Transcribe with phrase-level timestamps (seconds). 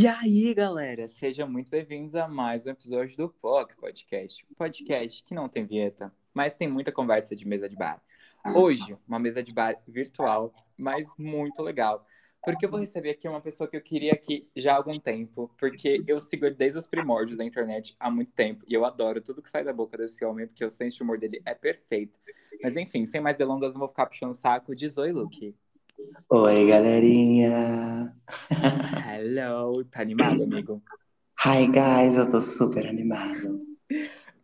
[0.00, 4.46] E aí, galera, sejam muito bem-vindos a mais um episódio do POC Podcast.
[4.48, 8.00] Um podcast que não tem vinheta, mas tem muita conversa de mesa de bar.
[8.54, 12.06] Hoje, uma mesa de bar virtual, mas muito legal.
[12.44, 15.52] Porque eu vou receber aqui uma pessoa que eu queria aqui já há algum tempo,
[15.58, 19.42] porque eu sigo desde os primórdios da internet há muito tempo, e eu adoro tudo
[19.42, 22.20] que sai da boca desse homem, porque o senso de humor dele é perfeito.
[22.62, 24.76] Mas enfim, sem mais delongas, não vou ficar puxando o saco.
[24.76, 25.56] Diz oi, Luke.
[26.30, 28.14] Oi, galerinha.
[29.04, 30.80] Hello, tá animado, amigo?
[31.44, 33.66] Hi, guys, eu tô super animado.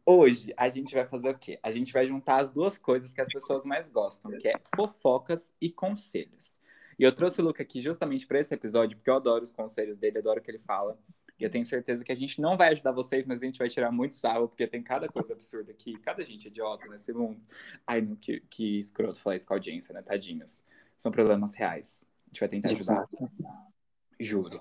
[0.05, 1.61] Hoje a gente vai fazer o quê?
[1.63, 5.55] A gente vai juntar as duas coisas que as pessoas mais gostam, que é fofocas
[5.61, 6.59] e conselhos.
[6.99, 9.97] E eu trouxe o Luca aqui justamente para esse episódio, porque eu adoro os conselhos
[9.97, 10.99] dele, adoro o que ele fala.
[11.39, 13.69] E eu tenho certeza que a gente não vai ajudar vocês, mas a gente vai
[13.69, 17.41] tirar muito sarro, porque tem cada coisa absurda aqui, cada gente idiota nesse mundo.
[17.87, 20.03] Ai, não, que, que escroto falar isso com a audiência, né?
[20.03, 20.63] Tadinhos
[20.97, 22.05] são problemas reais.
[22.27, 23.07] A gente vai tentar ajudar.
[24.19, 24.61] Juro.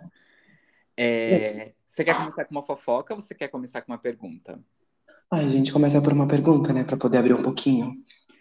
[0.95, 4.59] É, você quer começar com uma fofoca ou você quer começar com uma pergunta?
[5.31, 6.83] Ai, a gente começa por uma pergunta, né?
[6.83, 7.95] Pra poder abrir um pouquinho.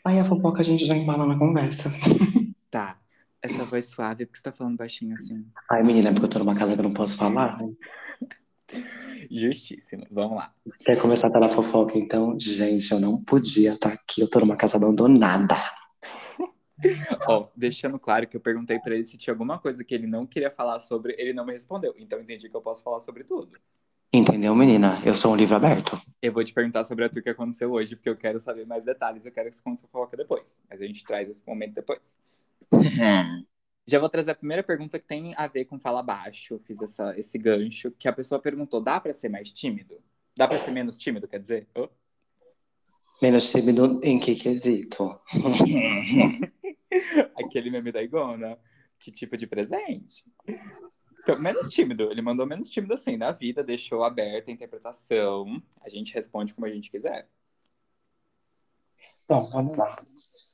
[0.05, 1.91] Aí a fofoca a gente já embala na conversa.
[2.71, 2.97] Tá.
[3.43, 5.45] Essa voz suave, porque você tá falando baixinho assim?
[5.71, 7.59] Ai, menina, é porque eu tô numa casa que eu não posso falar.
[7.59, 7.75] Né?
[9.31, 10.07] Justíssimo.
[10.11, 10.55] Vamos lá.
[10.79, 12.41] Quer começar pela fofoca, então?
[12.41, 14.23] Gente, eu não podia estar tá aqui.
[14.23, 15.57] Eu tô numa casa abandonada.
[17.29, 20.27] Ó, deixando claro que eu perguntei para ele se tinha alguma coisa que ele não
[20.27, 21.95] queria falar sobre, ele não me respondeu.
[21.99, 23.59] Então entendi que eu posso falar sobre tudo.
[24.13, 25.01] Entendeu, menina?
[25.07, 25.99] Eu sou um livro aberto.
[26.21, 28.85] Eu vou te perguntar sobre a tua que aconteceu hoje, porque eu quero saber mais
[28.85, 29.25] detalhes.
[29.25, 30.61] Eu quero que você fofoca depois.
[30.69, 32.19] Mas a gente traz esse momento depois.
[33.87, 36.55] Já vou trazer a primeira pergunta que tem a ver com fala baixo.
[36.55, 39.97] Eu fiz essa, esse gancho, que a pessoa perguntou: dá para ser mais tímido?
[40.37, 41.67] Dá para ser menos tímido, quer dizer?
[41.75, 41.89] Oh.
[43.21, 45.21] Menos tímido em que quesito?
[47.37, 48.59] Aquele meme da Igona.
[48.99, 50.25] Que tipo de presente?
[51.23, 52.11] Então, menos tímido.
[52.11, 53.17] Ele mandou menos tímido assim.
[53.17, 55.63] Na vida, deixou aberta a interpretação.
[55.81, 57.29] A gente responde como a gente quiser.
[59.29, 59.97] Bom, vamos lá.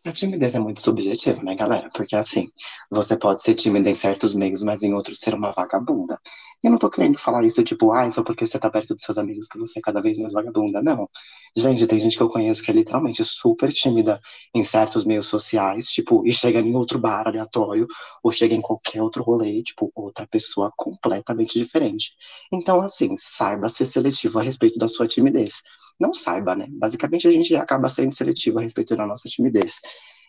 [0.09, 1.91] A timidez é muito subjetiva, né, galera?
[1.93, 2.49] Porque assim,
[2.91, 6.19] você pode ser tímida em certos meios, mas em outros ser uma vagabunda.
[6.65, 9.03] E eu não tô querendo falar isso tipo, ah, só porque você tá perto dos
[9.03, 10.83] seus amigos que você é cada vez mais vagabunda.
[10.83, 11.07] Não.
[11.55, 14.19] Gente, tem gente que eu conheço que é literalmente super tímida
[14.55, 17.87] em certos meios sociais, tipo, e chega em outro bar aleatório,
[18.23, 22.13] ou chega em qualquer outro rolê, tipo, outra pessoa completamente diferente.
[22.51, 25.63] Então, assim, saiba ser seletivo a respeito da sua timidez
[25.99, 26.67] não saiba, né?
[26.71, 29.81] Basicamente, a gente acaba sendo seletivo a respeito da nossa timidez.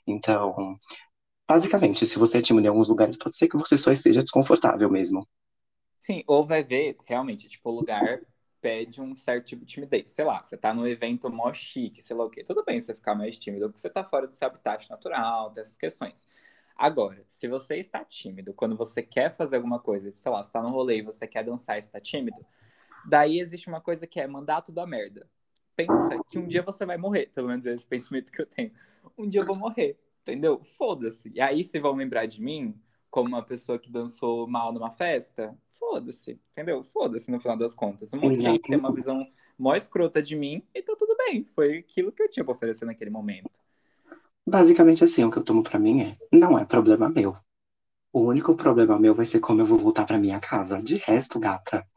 [0.07, 0.75] Então,
[1.47, 4.89] basicamente, se você é tímido em alguns lugares, pode ser que você só esteja desconfortável
[4.89, 5.27] mesmo.
[5.99, 8.21] Sim, ou vai ver, realmente, tipo, o lugar
[8.61, 10.11] pede um certo tipo de timidez.
[10.11, 12.43] Sei lá, você tá num evento mó chique, sei lá o quê.
[12.43, 15.77] Tudo bem você ficar mais tímido, porque você tá fora do seu habitat natural, dessas
[15.77, 16.27] questões.
[16.75, 20.61] Agora, se você está tímido, quando você quer fazer alguma coisa, sei lá, você tá
[20.61, 22.45] no rolê e você quer dançar e está tímido,
[23.07, 25.29] daí existe uma coisa que é mandar tudo a merda
[25.85, 27.31] pensa que um dia você vai morrer.
[27.33, 28.71] Pelo menos é esse pensamento que eu tenho.
[29.17, 30.61] Um dia eu vou morrer, entendeu?
[30.77, 31.31] Foda-se.
[31.33, 32.75] E aí vocês vão lembrar de mim
[33.09, 35.57] como uma pessoa que dançou mal numa festa?
[35.79, 36.83] Foda-se, entendeu?
[36.83, 38.13] Foda-se no final das contas.
[38.13, 39.25] Um monte de gente tem uma visão
[39.57, 41.45] mó escrota de mim e tá tudo bem.
[41.45, 43.49] Foi aquilo que eu tinha pra oferecer naquele momento.
[44.45, 47.37] Basicamente assim, o que eu tomo pra mim é, não é problema meu.
[48.11, 50.81] O único problema meu vai ser como eu vou voltar pra minha casa.
[50.81, 51.87] De resto, gata,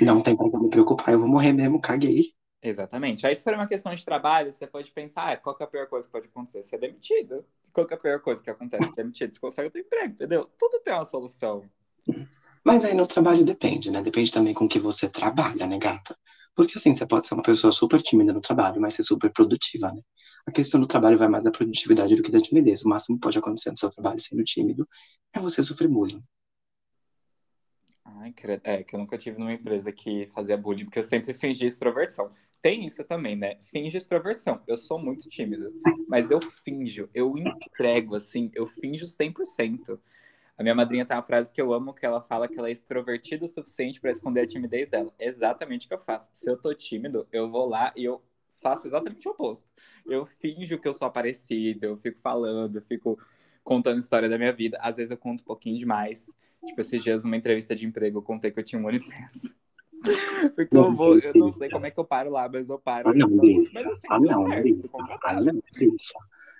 [0.00, 2.34] não tem pra que me preocupar, eu vou morrer mesmo, caguei.
[2.66, 3.26] Exatamente.
[3.26, 5.86] Aí, se for uma questão de trabalho, você pode pensar, ah, qual é a pior
[5.86, 6.64] coisa que pode acontecer?
[6.64, 7.44] Ser demitido.
[7.70, 8.88] Qual é a pior coisa que acontece?
[8.88, 9.34] Ser demitido.
[9.34, 10.50] Você consegue outro emprego, entendeu?
[10.58, 11.62] Tudo tem uma solução.
[12.64, 14.02] Mas aí no trabalho depende, né?
[14.02, 16.16] Depende também com que você trabalha, né, gata?
[16.54, 19.92] Porque assim, você pode ser uma pessoa super tímida no trabalho, mas ser super produtiva,
[19.92, 20.00] né?
[20.46, 22.82] A questão do trabalho vai mais da produtividade do que da timidez.
[22.82, 24.88] O máximo que pode acontecer no seu trabalho sendo tímido
[25.34, 26.22] é você sofrer bullying.
[28.04, 28.34] Ai,
[28.64, 32.30] é, que eu nunca tive numa empresa que fazia bullying, porque eu sempre fingi extroversão.
[32.60, 33.56] Tem isso também, né?
[33.62, 34.62] Finge extroversão.
[34.66, 35.72] Eu sou muito tímido,
[36.06, 39.98] mas eu finjo, eu entrego, assim, eu finjo 100%.
[40.56, 42.72] A minha madrinha tem uma frase que eu amo, que ela fala que ela é
[42.72, 45.12] extrovertida o suficiente para esconder a timidez dela.
[45.18, 46.30] É exatamente o que eu faço.
[46.32, 48.22] Se eu tô tímido, eu vou lá e eu
[48.62, 49.66] faço exatamente o oposto.
[50.06, 53.18] Eu finjo que eu sou aparecido, eu fico falando, eu fico
[53.64, 54.78] contando história da minha vida.
[54.80, 56.30] Às vezes eu conto um pouquinho demais.
[56.64, 59.52] Tipo, esses dias numa entrevista de emprego eu contei que eu tinha um OnlyFans.
[60.54, 63.08] Porque eu vou, eu não sei como é que eu paro lá, mas eu paro.
[63.08, 63.70] Ah, não, bicha.
[63.72, 64.88] Mas assim, ah, não, certo, bicha.
[65.24, 66.18] Ah, não, bicha.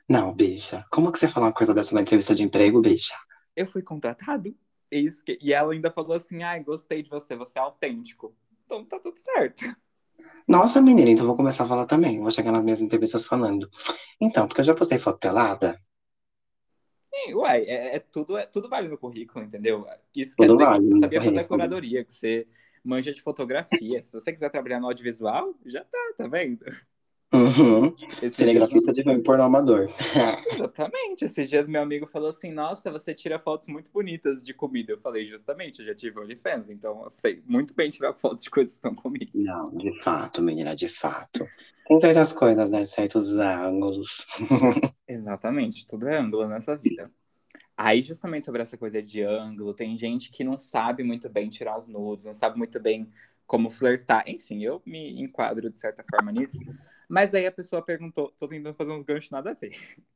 [0.09, 0.87] Não, bicha.
[0.91, 3.15] Como que você falou uma coisa dessa na entrevista de emprego, bicha?
[3.55, 4.55] Eu fui contratado.
[4.91, 8.35] E ela ainda falou assim, ai, gostei de você, você é autêntico.
[8.65, 9.77] Então tá tudo certo.
[10.47, 12.21] Nossa, menina, então vou começar a falar também.
[12.21, 13.69] Vou chegar nas minhas entrevistas falando.
[14.21, 15.81] Então, porque eu já postei foto pelada.
[17.15, 19.87] Sim, uai, é, é tudo, é, tudo vale no currículo, entendeu?
[20.15, 21.45] Isso Tudo quer dizer vale que você sabia fazer currículo.
[21.45, 22.47] curadoria, que você
[22.83, 24.01] manja de fotografia.
[24.03, 26.65] Se você quiser trabalhar no audiovisual, já tá, tá vendo?
[27.35, 27.95] Uhum.
[27.97, 29.89] Esses dias, Cinegrafista de filme pornô amador.
[30.55, 34.93] exatamente, esses dias meu amigo falou assim, nossa, você tira fotos muito bonitas de comida.
[34.93, 38.51] Eu falei, justamente, eu já tive OnlyFans, então eu sei muito bem tirar fotos de
[38.51, 39.35] coisas que estão comidas.
[39.35, 41.47] Não, de fato, menina, de fato.
[41.89, 42.87] Tem tantas coisas, né?
[42.87, 44.27] Certos ângulos.
[45.09, 47.11] Exatamente, tudo é ângulo nessa vida.
[47.77, 51.77] Aí, justamente sobre essa coisa de ângulo, tem gente que não sabe muito bem tirar
[51.77, 53.11] os nudes, não sabe muito bem
[53.47, 54.25] como flertar.
[54.29, 56.59] Enfim, eu me enquadro de certa forma nisso.
[57.09, 59.73] Mas aí a pessoa perguntou, tô tentando fazer uns ganchos nada a ver.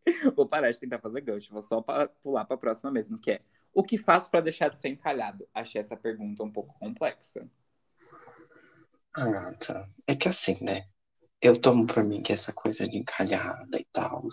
[0.37, 3.41] vou parar de tentar fazer gancho, vou só pa- pular pra próxima mesmo, que é
[3.75, 5.49] o que faço pra deixar de ser encalhado?
[5.55, 7.49] Achei essa pergunta um pouco complexa.
[9.17, 10.87] Ah, gata, é que assim, né?
[11.43, 14.29] Eu tomo por mim que essa coisa de encalhada e tal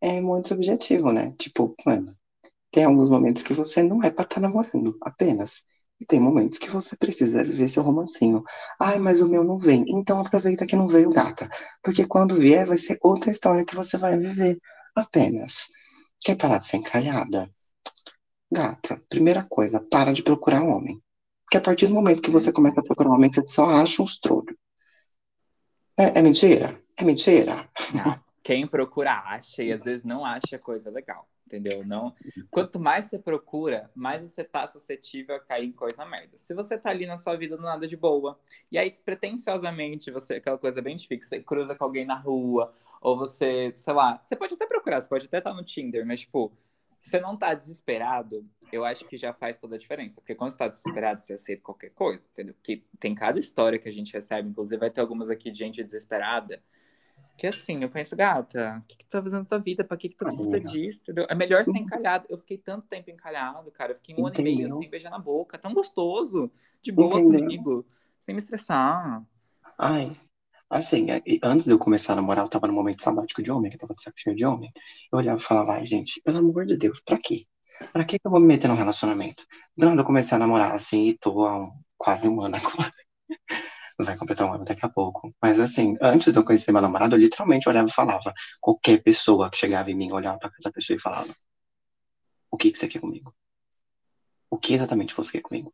[0.00, 1.32] é muito subjetivo, né?
[1.38, 2.16] Tipo, mano,
[2.72, 5.62] tem alguns momentos que você não é pra estar namorando, apenas.
[6.00, 8.42] E tem momentos que você precisa viver seu romancinho.
[8.80, 9.84] Ai, mas o meu não vem.
[9.86, 11.48] Então aproveita que não veio, gata.
[11.82, 14.58] Porque quando vier, vai ser outra história que você vai viver.
[14.96, 15.66] Apenas.
[16.20, 17.50] Quer parar de ser encalhada?
[18.50, 21.00] Gata, primeira coisa, para de procurar um homem.
[21.44, 24.02] Porque a partir do momento que você começa a procurar um homem, você só acha
[24.02, 24.56] uns trolhos.
[25.98, 26.80] É, é mentira?
[26.96, 27.68] É mentira?
[28.04, 31.84] Ah, quem procura acha e às vezes não acha coisa legal, entendeu?
[31.84, 32.14] Não.
[32.50, 36.38] Quanto mais você procura, mais você tá suscetível a cair em coisa merda.
[36.38, 38.38] Se você tá ali na sua vida do nada de boa,
[38.70, 43.16] e aí despretensiosamente você, aquela coisa bem difícil, você cruza com alguém na rua, ou
[43.16, 46.52] você, sei lá, você pode até procurar, você pode até estar no Tinder, mas tipo,
[47.00, 50.20] você não tá desesperado, eu acho que já faz toda a diferença.
[50.20, 52.54] Porque quando você tá desesperado, você aceita qualquer coisa, entendeu?
[52.54, 55.82] Porque tem cada história que a gente recebe, inclusive vai ter algumas aqui de gente
[55.82, 56.62] desesperada.
[57.40, 59.82] Que assim, eu penso, gata, o que, que tu tá fazendo na tua vida?
[59.82, 60.60] Pra que, que tu precisa Amiga.
[60.60, 61.00] disso?
[61.00, 61.26] Entendeu?
[61.30, 62.26] É melhor ser encalhado.
[62.28, 63.92] Eu fiquei tanto tempo encalhado, cara.
[63.92, 64.68] Eu fiquei um ano e meio Entendeu?
[64.68, 65.58] sem beijar na boca.
[65.58, 66.52] Tão gostoso.
[66.82, 67.22] De boa Entendeu?
[67.22, 67.86] comigo.
[68.20, 69.24] Sem me estressar.
[69.78, 70.12] Ai,
[70.70, 73.70] assim, é, antes de eu começar a namorar, eu tava no momento sabático de homem,
[73.70, 74.72] que eu tava de saco cheio de homem.
[75.12, 77.46] Eu olhava e falava, ai, gente, pelo amor de Deus, pra quê?
[77.92, 79.44] Pra que eu vou me meter num relacionamento?
[79.76, 82.56] Do nada eu comecei a namorar, assim, e tô há um- quase um ano
[82.88, 82.92] agora.
[84.04, 85.34] Vai completar um ano daqui a pouco.
[85.42, 88.32] Mas assim, antes de eu conhecer meu namorado, eu literalmente olhava e falava.
[88.60, 91.32] Qualquer pessoa que chegava em mim, olhava pra essa pessoa e falava:
[92.50, 93.34] O que que você quer comigo?
[94.50, 95.72] O que exatamente você quer comigo?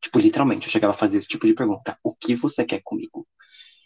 [0.00, 3.26] Tipo, literalmente, eu chegava a fazer esse tipo de pergunta: O que você quer comigo?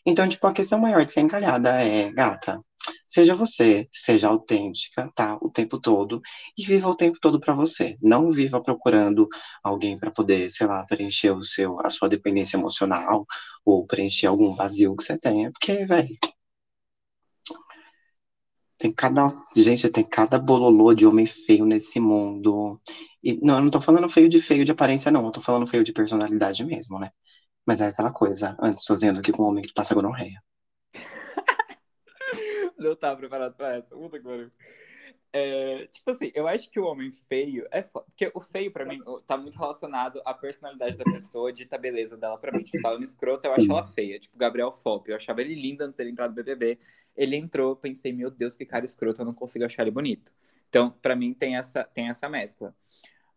[0.05, 2.61] Então, tipo, a questão maior de ser encalhada é, gata,
[3.07, 5.37] seja você, seja autêntica, tá?
[5.41, 6.21] O tempo todo
[6.57, 7.97] e viva o tempo todo pra você.
[8.03, 9.29] Não viva procurando
[9.63, 13.27] alguém pra poder, sei lá, preencher o seu, a sua dependência emocional
[13.65, 16.17] ou preencher algum vazio que você tenha, porque, velho,
[18.79, 22.81] tem cada, gente, tem cada bololô de homem feio nesse mundo.
[23.23, 25.25] E não, eu não tô falando feio de feio de aparência, não.
[25.27, 27.11] Eu tô falando feio de personalidade mesmo, né?
[27.67, 30.43] Mas é aquela coisa, antes fazendo aqui com um homem que passa gonorreia.
[32.81, 33.95] Não tava preparado pra essa.
[33.95, 34.51] Puta que pariu.
[35.33, 37.83] É, tipo assim, eu acho que o homem feio é.
[37.83, 42.17] Porque o feio, pra mim, tá muito relacionado à personalidade da pessoa, dita a beleza
[42.17, 42.65] dela pra mim.
[42.65, 44.19] Tipo, se ela me escrota, eu acho ela feia.
[44.19, 45.07] Tipo, Gabriel Fop.
[45.09, 46.79] Eu achava ele lindo antes dele entrar no BBB.
[47.17, 50.33] Ele entrou, pensei, meu Deus, que cara escroto, eu não consigo achar ele bonito.
[50.69, 52.75] Então, pra mim, tem essa, tem essa mescla.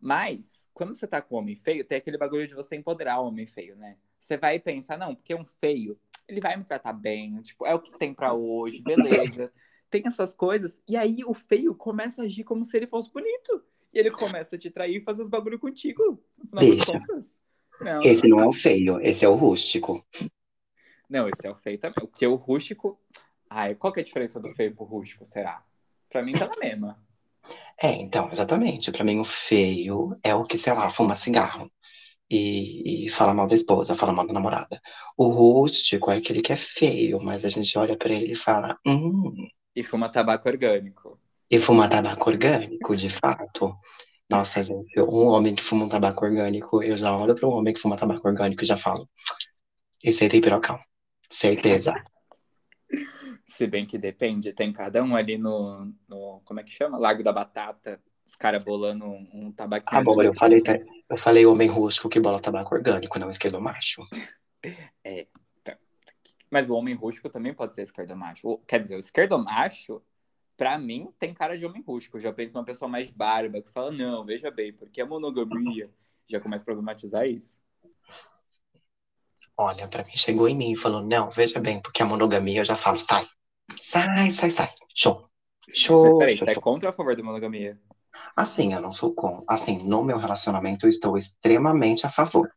[0.00, 3.28] Mas, quando você tá com o homem feio, tem aquele bagulho de você empoderar o
[3.28, 3.96] homem feio, né?
[4.18, 5.98] Você vai pensar, não, porque um feio,
[6.28, 9.52] ele vai me tratar bem, tipo, é o que tem pra hoje, beleza.
[9.90, 13.10] Tem as suas coisas, e aí o feio começa a agir como se ele fosse
[13.12, 13.64] bonito.
[13.92, 16.84] E ele começa a te trair e fazer os bagulho contigo, no final das Deixa.
[16.84, 17.40] contas.
[17.80, 20.04] Não, Esse não é o feio, esse é o rústico.
[21.08, 22.06] não, esse é o feio também.
[22.06, 22.98] Porque o rústico.
[23.48, 25.64] Ai, qual que é a diferença do feio pro rústico, será?
[26.08, 26.98] Pra mim tá na mesma.
[27.82, 28.90] É, então, exatamente.
[28.92, 31.70] Pra mim, o feio é o que, sei lá, fuma cigarro
[32.30, 34.80] e, e fala mal da esposa, fala mal da namorada.
[35.16, 38.78] O rústico é aquele que é feio, mas a gente olha pra ele e fala,
[38.86, 39.34] hum,
[39.80, 41.20] E fuma tabaco orgânico.
[41.50, 43.76] e fuma tabaco orgânico, de fato.
[44.30, 47.74] Nossa, gente, um homem que fuma um tabaco orgânico, eu já olho para um homem
[47.74, 49.08] que fuma tabaco orgânico e já falo,
[50.04, 50.78] esse aí tem pirocão.
[51.30, 51.94] Certeza.
[53.46, 56.98] Se bem que depende, tem cada um ali no, no como é que chama?
[56.98, 58.02] Lago da Batata.
[58.26, 60.00] Os caras bolando um, um tabaquinho.
[60.00, 60.28] Amor, ali.
[60.28, 60.74] eu falei, tá-
[61.10, 64.06] eu falei homem rústico que bola tabaco orgânico, não esquerdo macho.
[66.50, 68.58] Mas o homem rústico também pode ser esquerdomacho.
[68.66, 70.00] Quer dizer, o esquerdomacho,
[70.56, 72.16] pra mim, tem cara de homem rústico.
[72.16, 75.90] Eu já penso numa pessoa mais barba que fala, não, veja bem, porque a monogamia
[76.28, 77.58] já começa a problematizar isso.
[79.58, 82.64] Olha, pra mim chegou em mim e falou, não, veja bem, porque a monogamia eu
[82.64, 83.26] já falo, sai.
[83.82, 84.68] Sai, sai, sai.
[84.94, 85.28] Show.
[85.66, 86.18] Mas Show.
[86.18, 86.62] peraí, show, você é show.
[86.62, 87.80] contra ou a favor da monogamia?
[88.36, 89.44] Assim, eu não sou com.
[89.48, 92.50] Assim, no meu relacionamento eu estou extremamente a favor.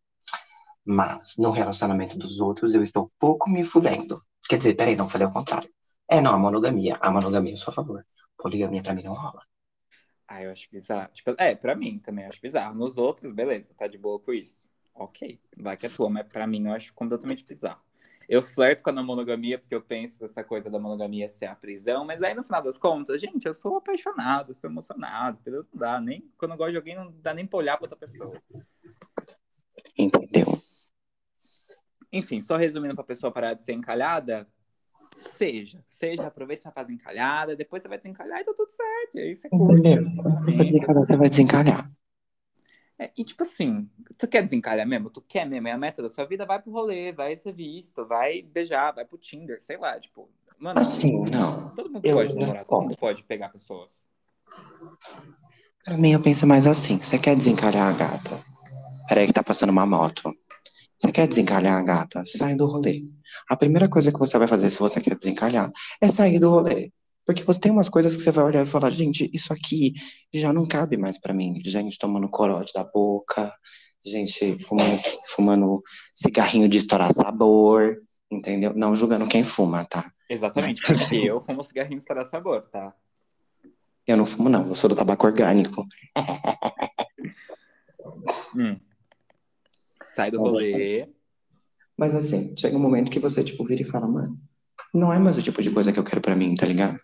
[0.86, 4.24] Mas no relacionamento dos outros eu estou pouco me fudendo.
[4.50, 5.70] Quer dizer, peraí, não falei ao contrário.
[6.10, 6.98] É, não, a monogamia.
[7.02, 8.06] A monogamia eu sou a favor.
[8.38, 9.42] Poligamia pra mim não rola.
[10.28, 11.10] Ah, eu acho bizarro.
[11.14, 12.76] Tipo, é, pra mim também acho bizarro.
[12.76, 14.70] Nos outros, beleza, tá de boa com isso.
[14.94, 17.82] Ok, vai que é tua, mas pra mim eu acho completamente bizarro.
[18.28, 22.06] Eu flerto com a monogamia porque eu penso essa coisa da monogamia ser a prisão,
[22.06, 25.66] mas aí no final das contas, gente, eu sou apaixonado, sou emocionado, entendeu?
[25.72, 26.30] Não dá nem.
[26.38, 28.34] Quando eu gosto de alguém, não dá nem pra olhar pra outra pessoa.
[29.98, 30.46] Entendeu?
[32.12, 34.46] Enfim, só resumindo pra pessoa parar de ser encalhada,
[35.16, 35.82] seja.
[35.88, 39.16] Seja, aproveite essa fase encalhada, depois você vai desencalhar e tá tudo certo.
[39.16, 39.90] E aí você curte.
[39.90, 41.06] Entendeu?
[41.06, 41.90] Você vai desencalhar.
[43.00, 43.88] É, e tipo assim,
[44.18, 45.10] tu quer desencalhar mesmo?
[45.10, 45.68] Tu quer mesmo?
[45.68, 46.46] É a meta da sua vida?
[46.46, 50.30] Vai pro rolê, vai ser visto, vai beijar, vai pro Tinder, sei lá, tipo.
[50.58, 51.70] Mano, Assim, não.
[51.76, 54.08] todo mundo eu pode namorar, todo mundo pode pegar pessoas.
[55.86, 57.00] Pra mim, eu penso mais assim.
[57.00, 58.44] Você quer desencalhar a gata?
[59.08, 60.34] Peraí que tá passando uma moto.
[60.98, 62.24] Você quer desencalhar a gata?
[62.26, 63.04] Sai do rolê.
[63.48, 66.92] A primeira coisa que você vai fazer se você quer desencalhar é sair do rolê.
[67.28, 69.94] Porque você tem umas coisas que você vai olhar e falar, gente, isso aqui
[70.34, 71.62] já não cabe mais pra mim.
[71.66, 73.54] Gente tomando corote da boca,
[74.04, 78.74] gente fumando, fumando cigarrinho de estourar sabor, entendeu?
[78.74, 80.10] Não julgando quem fuma, tá?
[80.30, 82.96] Exatamente, porque eu fumo cigarrinho estourar sabor, tá?
[84.08, 84.66] Eu não fumo, não.
[84.70, 85.86] Eu sou do tabaco orgânico.
[88.56, 88.80] Hum.
[90.02, 91.08] Sai do rolê.
[91.96, 94.40] Mas assim, chega um momento que você, tipo, vira e fala, mano,
[94.94, 97.00] não é mais o tipo de coisa que eu quero pra mim, tá ligado?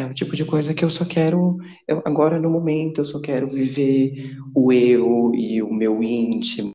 [0.00, 3.20] É o tipo de coisa que eu só quero, eu, agora no momento, eu só
[3.20, 6.70] quero viver o eu e o meu íntimo.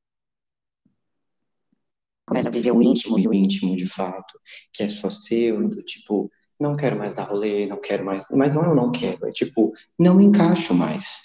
[2.28, 4.40] Começa a viver o íntimo e o íntimo de fato,
[4.72, 6.30] que é só seu, do tipo,
[6.60, 8.26] não quero mais dar rolê, não quero mais.
[8.30, 11.18] Mas não é eu não quero, é tipo, não me encaixo mais.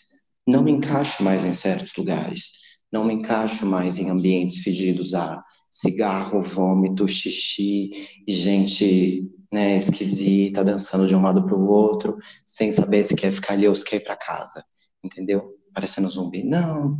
[0.48, 2.52] Não me encaixo mais em certos lugares.
[2.90, 7.90] Não me encaixo mais em ambientes fedidos a cigarro, vômito, xixi
[8.26, 12.16] e gente né, esquisita, dançando de um lado para o outro,
[12.46, 14.64] sem saber se quer ficar ali ou se quer ir para casa,
[15.02, 15.56] entendeu?
[15.74, 16.42] Parecendo zumbi.
[16.42, 16.96] Não,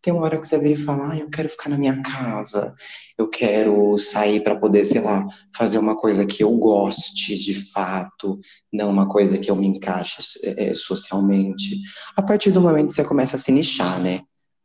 [0.00, 2.74] tem uma hora que você vira e fala, ah, eu quero ficar na minha casa,
[3.16, 5.24] eu quero sair para poder, sei lá,
[5.56, 8.38] fazer uma coisa que eu goste de fato,
[8.72, 11.80] não uma coisa que eu me encaixe é, socialmente.
[12.16, 14.20] A partir do momento que você começa a se nichar, né?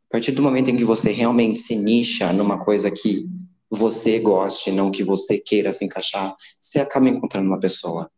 [0.08, 3.26] A partir do momento em que você realmente se nicha numa coisa que
[3.70, 8.10] você goste, não que você queira se encaixar, você acaba encontrando uma pessoa.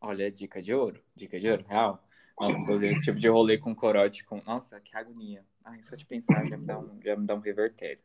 [0.00, 1.02] Olha, dica de ouro.
[1.14, 2.02] Dica de ouro, real.
[2.40, 4.40] Nossa, inclusive esse tipo de rolê com corote, com.
[4.46, 5.44] Nossa, que agonia.
[5.64, 8.00] Ai, só de pensar já me dá um, já me dá um revertério.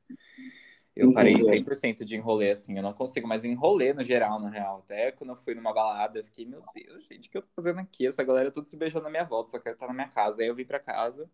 [0.96, 1.64] Eu parei Entendeu?
[1.64, 2.78] 100% de enrolê, assim.
[2.78, 4.84] Eu não consigo mais enrolê no geral, na real.
[4.86, 7.48] Até quando eu fui numa balada, eu fiquei, meu Deus, gente, o que eu tô
[7.56, 8.06] fazendo aqui?
[8.06, 10.42] Essa galera tudo se beijando na minha volta, só quero estar na minha casa.
[10.42, 11.30] Aí eu vim pra casa,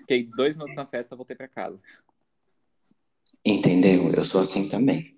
[0.00, 1.82] fiquei dois minutos na festa, voltei pra casa.
[3.44, 4.12] Entendeu?
[4.12, 5.16] Eu sou assim também.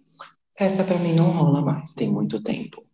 [0.57, 2.87] Festa pra mim não rola mais, tem muito tempo.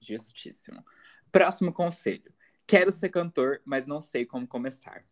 [0.00, 0.84] Justíssimo.
[1.32, 2.32] Próximo conselho.
[2.66, 5.04] Quero ser cantor, mas não sei como começar.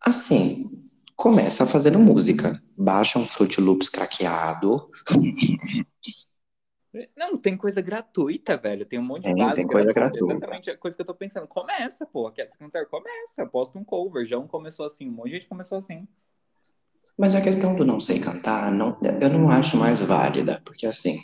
[0.00, 2.62] Assim, começa fazendo música.
[2.76, 4.90] Baixa um Fruit Loops craqueado.
[7.16, 8.84] Não, tem coisa gratuita, velho.
[8.84, 10.26] Tem um monte de base tem coisa gratuita.
[10.26, 10.34] gratuita.
[10.34, 11.46] Exatamente a coisa que eu tô pensando.
[11.46, 12.30] Começa, pô.
[12.32, 12.86] Quer ser cantor?
[12.86, 13.46] Começa.
[13.46, 14.24] Posta um cover.
[14.24, 15.08] Já um começou assim.
[15.08, 16.08] Um monte de gente começou assim.
[17.18, 21.20] Mas a questão do não sei cantar, não, eu não acho mais válida, porque assim,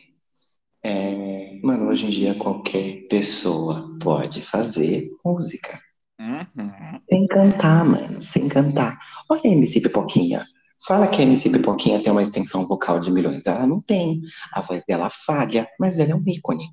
[0.84, 5.80] é, mano, hoje em dia qualquer pessoa pode fazer música.
[6.18, 6.98] Uhum.
[7.08, 8.98] Sem cantar, mano, sem cantar.
[9.30, 10.44] Olha a MC Pipoquinha.
[10.86, 13.46] Fala que a MC Pipoquinha tem uma extensão vocal de milhões.
[13.46, 14.22] Ela não tem.
[14.52, 16.68] A voz dela falha, mas ela é um ícone.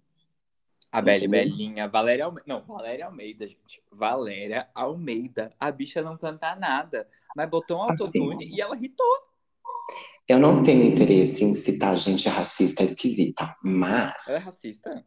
[0.91, 1.31] A Entendeu?
[1.31, 2.45] Belinha, Valéria Almeida.
[2.47, 3.81] Não, Valéria Almeida, gente.
[3.91, 5.51] Valéria Almeida.
[5.59, 8.03] A bicha não canta nada, mas botou um Assim.
[8.03, 9.05] autotune e ela hitou.
[10.27, 14.45] Eu não tenho interesse em citar gente racista esquisita, Ela é mas.
[14.45, 15.03] racista?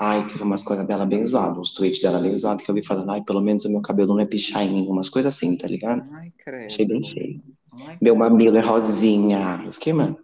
[0.00, 2.84] Ai, teve umas coisas dela bem zoadas, uns tweets dela bem zoados que eu vi
[2.84, 6.06] falando, ai, pelo menos o meu cabelo não é pichain, umas coisas assim, tá ligado?
[6.12, 6.64] Ai, credo.
[6.66, 7.42] Achei bem feio.
[7.86, 9.60] Ai, Meu mamilo é rosinha.
[9.66, 10.18] Eu fiquei, mano.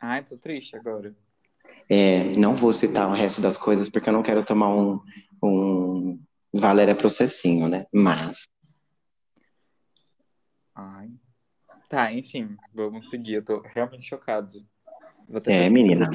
[0.00, 1.14] Ai, tô triste agora.
[1.88, 5.00] É, não vou citar o resto das coisas porque eu não quero tomar um,
[5.42, 6.18] um
[6.52, 7.86] Valéria processinho, né?
[7.94, 8.48] Mas,
[10.74, 11.10] Ai.
[11.88, 13.34] Tá, enfim, vamos seguir.
[13.34, 14.64] Eu tô realmente chocado.
[15.46, 16.10] É, menina.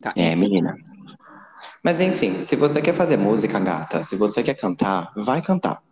[0.00, 0.76] Tá, é, menina.
[1.82, 5.82] Mas enfim, se você quer fazer música, gata, se você quer cantar, vai cantar.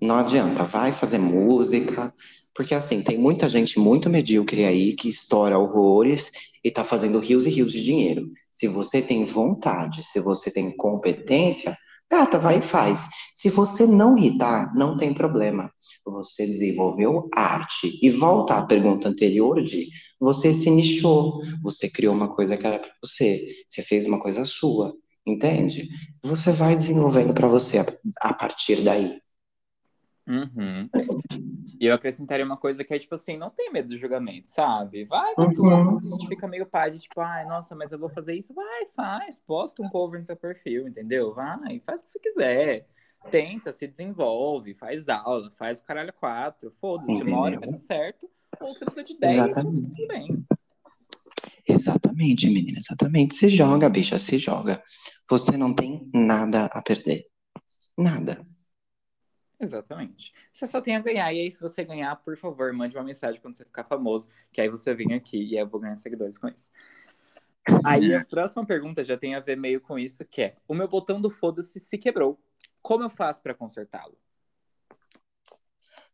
[0.00, 2.12] Não adianta, vai fazer música,
[2.54, 6.30] Porque assim, tem muita gente muito medíocre aí que estoura horrores
[6.64, 8.32] e tá fazendo rios e rios de dinheiro.
[8.50, 11.76] Se você tem vontade, se você tem competência,
[12.10, 13.08] gata, vai e faz.
[13.32, 15.70] Se você não irritar, não tem problema.
[16.04, 17.98] Você desenvolveu arte.
[18.02, 22.78] E volta à pergunta anterior de você se nichou, você criou uma coisa que era
[22.78, 24.94] para você, você fez uma coisa sua,
[25.26, 25.88] entende?
[26.22, 27.86] Você vai desenvolvendo para você a,
[28.20, 29.20] a partir daí.
[30.28, 30.88] Uhum.
[31.78, 35.04] E eu acrescentaria uma coisa que é, tipo assim, não tem medo do julgamento, sabe?
[35.04, 35.68] Vai com tudo.
[35.68, 35.96] Uhum.
[35.96, 38.54] A gente fica meio pai de, tipo, ai, nossa, mas eu vou fazer isso.
[38.54, 39.42] Vai, faz.
[39.46, 41.34] Posta um cover no seu perfil, entendeu?
[41.34, 42.88] Vai, faz o que você quiser.
[43.30, 46.72] Tenta, se desenvolve, faz aula, faz o caralho quatro.
[46.80, 48.28] Foda-se, uma hora vai dar certo.
[48.60, 49.94] Ou você muda de ideia Exatamente.
[49.94, 50.46] tudo bem.
[51.68, 53.34] Exatamente, menina, exatamente.
[53.34, 54.82] Se joga, bicha, se joga.
[55.28, 57.26] Você não tem nada a perder.
[57.98, 58.38] Nada.
[59.58, 60.34] Exatamente.
[60.52, 61.32] Você só tem a ganhar.
[61.32, 64.60] E aí, se você ganhar, por favor, mande uma mensagem quando você ficar famoso, que
[64.60, 66.70] aí você vem aqui e eu vou ganhar seguidores com isso.
[67.84, 70.86] Aí a próxima pergunta já tem a ver meio com isso, que é: o meu
[70.86, 72.38] botão do foda-se se quebrou.
[72.82, 74.16] Como eu faço para consertá-lo?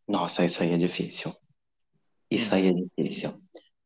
[0.09, 1.35] Nossa, isso aí é difícil.
[2.31, 2.73] Isso aí é
[3.03, 3.31] difícil.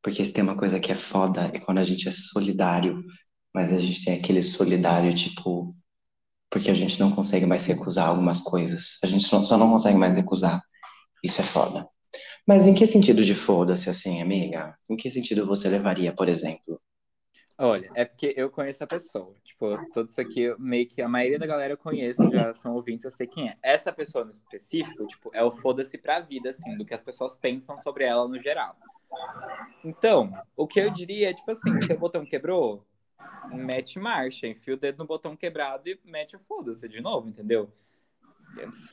[0.01, 3.05] Porque se tem uma coisa que é foda é quando a gente é solidário,
[3.53, 5.75] mas a gente tem aquele solidário, tipo,
[6.51, 8.99] porque a gente não consegue mais recusar algumas coisas.
[9.03, 10.63] A gente só não consegue mais recusar.
[11.23, 11.89] Isso é foda.
[12.47, 14.79] Mas em que sentido de foda-se assim, amiga?
[14.89, 16.81] Em que sentido você levaria, por exemplo?
[17.59, 19.35] Olha, é porque eu conheço a pessoa.
[19.43, 23.05] Tipo, tudo isso aqui, meio que a maioria da galera eu conheço, já são ouvintes,
[23.05, 23.57] eu sei quem é.
[23.63, 27.35] Essa pessoa no específico, tipo, é o foda-se pra vida, assim, do que as pessoas
[27.35, 28.77] pensam sobre ela no geral.
[29.83, 32.85] Então, o que eu diria é, tipo assim, seu botão quebrou,
[33.53, 37.71] mete marcha, enfia o dedo no botão quebrado e mete o foda-se de novo, entendeu?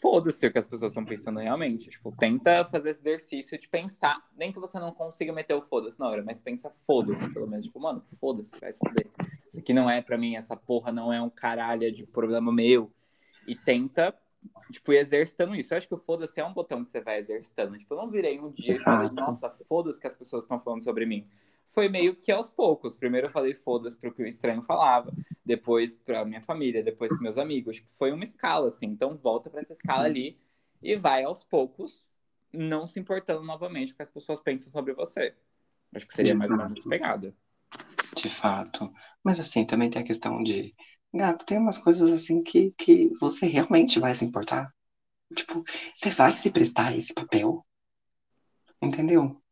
[0.02, 1.90] Foda-se o que as pessoas estão pensando realmente.
[1.90, 4.22] Tipo, tenta fazer esse exercício de pensar.
[4.36, 7.68] Nem que você não consiga meter o foda-se na hora, mas pensa foda-se, pelo menos.
[7.68, 9.10] Tipo, mano, foda-se, vai saber.
[9.48, 12.92] Isso aqui não é para mim, essa porra não é um caralho de problema meu.
[13.48, 14.14] E tenta,
[14.72, 15.74] tipo, ir exercitando isso.
[15.74, 17.78] Eu acho que o foda-se é um botão que você vai exercitando.
[17.78, 20.84] Tipo, eu não virei um dia e falei, nossa, foda-se que as pessoas estão falando
[20.84, 21.26] sobre mim
[21.74, 22.96] foi meio que aos poucos.
[22.96, 25.12] Primeiro eu falei foda-se pro que o estranho falava,
[25.44, 27.78] depois pra minha família, depois pros meus amigos.
[27.78, 28.86] Tipo, foi uma escala, assim.
[28.86, 30.40] Então volta para essa escala ali
[30.82, 32.06] e vai aos poucos,
[32.52, 35.34] não se importando novamente o que as pessoas pensam sobre você.
[35.96, 37.36] Acho que seria mais ou menos essa pegada.
[38.16, 38.94] De fato.
[39.24, 40.76] Mas assim, também tem a questão de.
[41.12, 44.72] Gato, tem umas coisas assim que, que você realmente vai se importar.
[45.36, 45.64] Tipo,
[45.96, 47.66] você vai se prestar a esse papel.
[48.82, 49.43] Entendeu?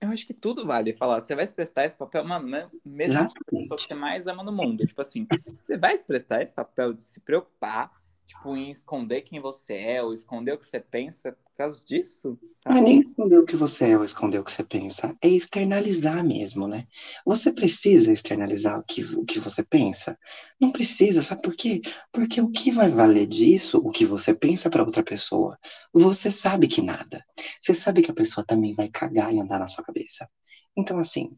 [0.00, 1.20] Eu acho que tudo vale falar.
[1.20, 2.70] Você vai se prestar esse papel, mano, né?
[2.84, 4.86] mesmo a pessoa que você mais ama no mundo.
[4.86, 5.26] Tipo assim,
[5.58, 7.99] você vai se prestar esse papel de se preocupar
[8.30, 12.38] tipo, em esconder quem você é, ou esconder o que você pensa por causa disso.
[12.62, 12.78] Sabe?
[12.78, 16.24] É nem esconder o que você é ou esconder o que você pensa, é externalizar
[16.24, 16.86] mesmo, né?
[17.26, 20.16] Você precisa externalizar o que, o que você pensa?
[20.60, 21.80] Não precisa, sabe por quê?
[22.12, 25.58] Porque o que vai valer disso, o que você pensa para outra pessoa,
[25.92, 27.24] você sabe que nada.
[27.60, 30.28] Você sabe que a pessoa também vai cagar e andar na sua cabeça.
[30.76, 31.36] Então, assim,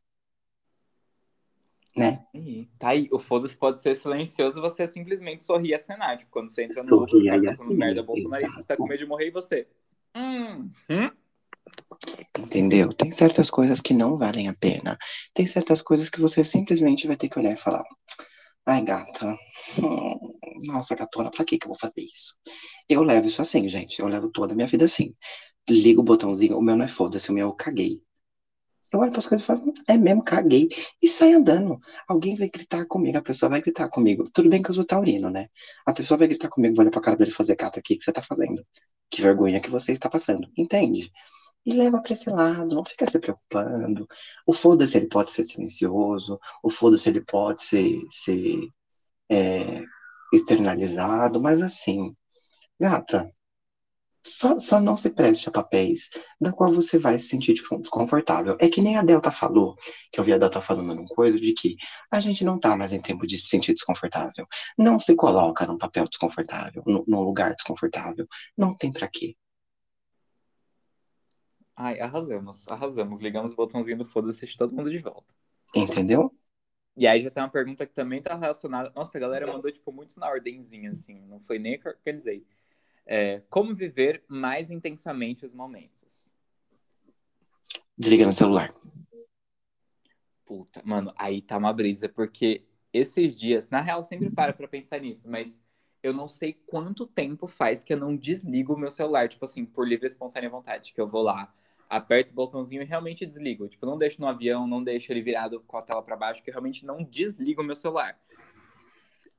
[1.96, 2.24] né?
[2.78, 6.16] tá aí, o foda-se pode ser silencioso você simplesmente sorrir e acenar.
[6.16, 8.86] Tipo, quando você entra no Uber, o cara tá falando merda bolsonarista, você tá com
[8.86, 9.66] medo de morrer e você.
[10.14, 11.10] Hum, hum?
[12.38, 12.92] Entendeu?
[12.92, 14.96] Tem certas coisas que não valem a pena.
[15.34, 17.84] Tem certas coisas que você simplesmente vai ter que olhar e falar.
[18.66, 19.36] Ai, gata.
[19.78, 20.18] Hum,
[20.66, 22.36] nossa, gatona, pra que que eu vou fazer isso?
[22.88, 24.00] Eu levo isso assim, gente.
[24.00, 25.14] Eu levo toda a minha vida assim.
[25.68, 28.00] Ligo o botãozinho, o meu não é foda-se, o meu eu caguei.
[28.92, 30.68] Eu olho para as coisas e falo, é mesmo, caguei.
[31.00, 31.78] E sai andando.
[32.06, 34.24] Alguém vai gritar comigo, a pessoa vai gritar comigo.
[34.32, 35.48] Tudo bem que eu sou taurino, né?
[35.86, 37.96] A pessoa vai gritar comigo, vai olhar pra cara dele e fazer, cata, o que,
[37.96, 38.64] que você tá fazendo?
[39.10, 40.48] Que vergonha que você está passando.
[40.56, 41.10] Entende?
[41.64, 44.06] E leva para esse lado, não fica se preocupando.
[44.46, 48.68] O foda-se ele pode ser silencioso, o foda-se ele pode ser, ser
[49.30, 49.82] é,
[50.32, 52.14] externalizado, mas assim,
[52.80, 53.32] gata,
[54.24, 56.08] só, só não se preste a papéis
[56.40, 58.56] da qual você vai se sentir desconfortável.
[58.60, 59.76] É que nem a Delta falou,
[60.10, 61.76] que eu vi a Delta falando num coisa, de que
[62.10, 64.46] a gente não tá mais em tempo de se sentir desconfortável.
[64.78, 68.26] Não se coloca num papel desconfortável, num, num lugar desconfortável.
[68.56, 69.36] Não tem para quê.
[71.74, 73.20] Ai, arrasamos, arrasamos.
[73.20, 75.34] Ligamos o botãozinho do foda-se de todo mundo de volta.
[75.74, 76.32] Entendeu?
[76.96, 78.92] E aí já tem uma pergunta que também tá relacionada.
[78.94, 81.18] Nossa, a galera mandou, tipo, muito na ordenzinha, assim.
[81.26, 82.46] Não foi nem que eu organizei.
[83.06, 86.32] É, como viver mais intensamente os momentos?
[87.96, 88.72] Desliga no celular.
[90.44, 95.00] Puta, mano, aí tá uma brisa, porque esses dias, na real, sempre paro pra pensar
[95.00, 95.58] nisso, mas
[96.02, 99.64] eu não sei quanto tempo faz que eu não desligo o meu celular, tipo assim,
[99.64, 101.54] por livre e espontânea vontade, que eu vou lá,
[101.88, 103.68] aperto o botãozinho e realmente desligo.
[103.68, 106.50] Tipo, não deixo no avião, não deixo ele virado com a tela para baixo, que
[106.50, 108.18] eu realmente não desligo o meu celular.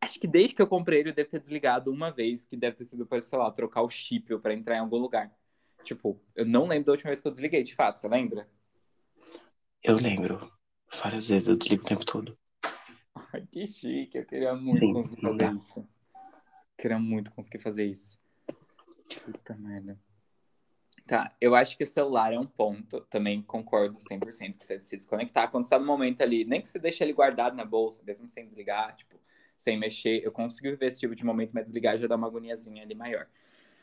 [0.04, 2.76] Acho que desde que eu comprei ele, eu devo ter desligado uma vez, que deve
[2.76, 5.34] ter sido para, sei lá, trocar o chip ou para entrar em algum lugar.
[5.82, 8.46] Tipo, eu não lembro da última vez que eu desliguei, de fato, você lembra?
[9.82, 10.52] Eu lembro.
[11.02, 12.38] Várias vezes eu desligo o tempo todo.
[13.32, 15.88] Ai, que chique, eu queria muito Sim, conseguir fazer isso.
[16.78, 18.20] Queria muito conseguir fazer isso.
[19.24, 19.98] Puta merda.
[21.08, 24.98] Tá, eu acho que o celular é um ponto, também concordo 100% que você se
[24.98, 25.50] desconectar.
[25.50, 28.30] Quando você tá no momento ali, nem que você deixe ele guardado na bolsa, mesmo
[28.30, 29.18] sem desligar, tipo,
[29.56, 32.84] sem mexer, eu consigo viver esse tipo de momento, mas desligar já dá uma agoniazinha
[32.84, 33.28] ali maior.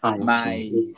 [0.03, 0.61] Ah, mas...
[0.63, 0.93] Sim.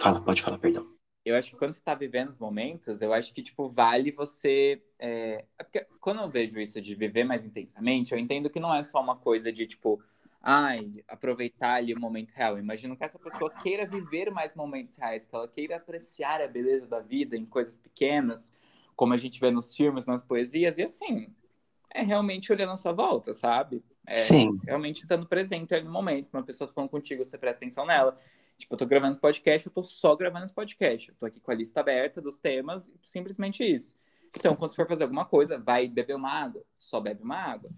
[0.00, 0.86] Fala, pode falar, perdão.
[1.24, 4.82] Eu acho que quando você tá vivendo os momentos, eu acho que, tipo, vale você...
[4.98, 5.44] É...
[5.58, 8.82] é porque quando eu vejo isso de viver mais intensamente, eu entendo que não é
[8.82, 10.02] só uma coisa de, tipo
[10.40, 12.54] ai, aproveitar ali o momento real.
[12.54, 16.48] Eu imagino que essa pessoa queira viver mais momentos reais, que ela queira apreciar a
[16.48, 18.52] beleza da vida em coisas pequenas,
[18.96, 21.32] como a gente vê nos filmes, nas poesias, e assim,
[21.92, 23.82] é realmente olhando a sua volta, sabe?
[24.08, 24.58] É Sim.
[24.64, 26.28] realmente estando presente ali no momento.
[26.32, 28.18] Uma pessoa falando contigo, você presta atenção nela.
[28.56, 31.10] Tipo, eu tô gravando esse podcast, eu tô só gravando esse podcast.
[31.10, 33.94] Eu tô aqui com a lista aberta dos temas, simplesmente isso.
[34.36, 37.70] Então, quando você for fazer alguma coisa, vai beber uma água, só bebe uma água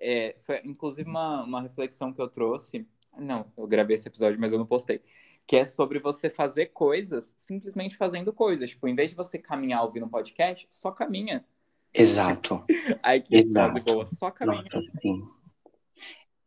[0.00, 2.88] é, foi inclusive uma, uma reflexão que eu trouxe.
[3.18, 5.02] Não, eu gravei esse episódio, mas eu não postei.
[5.46, 8.70] Que é sobre você fazer coisas simplesmente fazendo coisas.
[8.70, 11.44] Tipo, em vez de você caminhar ouvindo um podcast, só caminha.
[11.92, 12.64] Exato.
[13.02, 13.82] Ai, que Exato.
[13.82, 14.64] boa, só caminha.
[14.72, 15.28] Nossa, sim.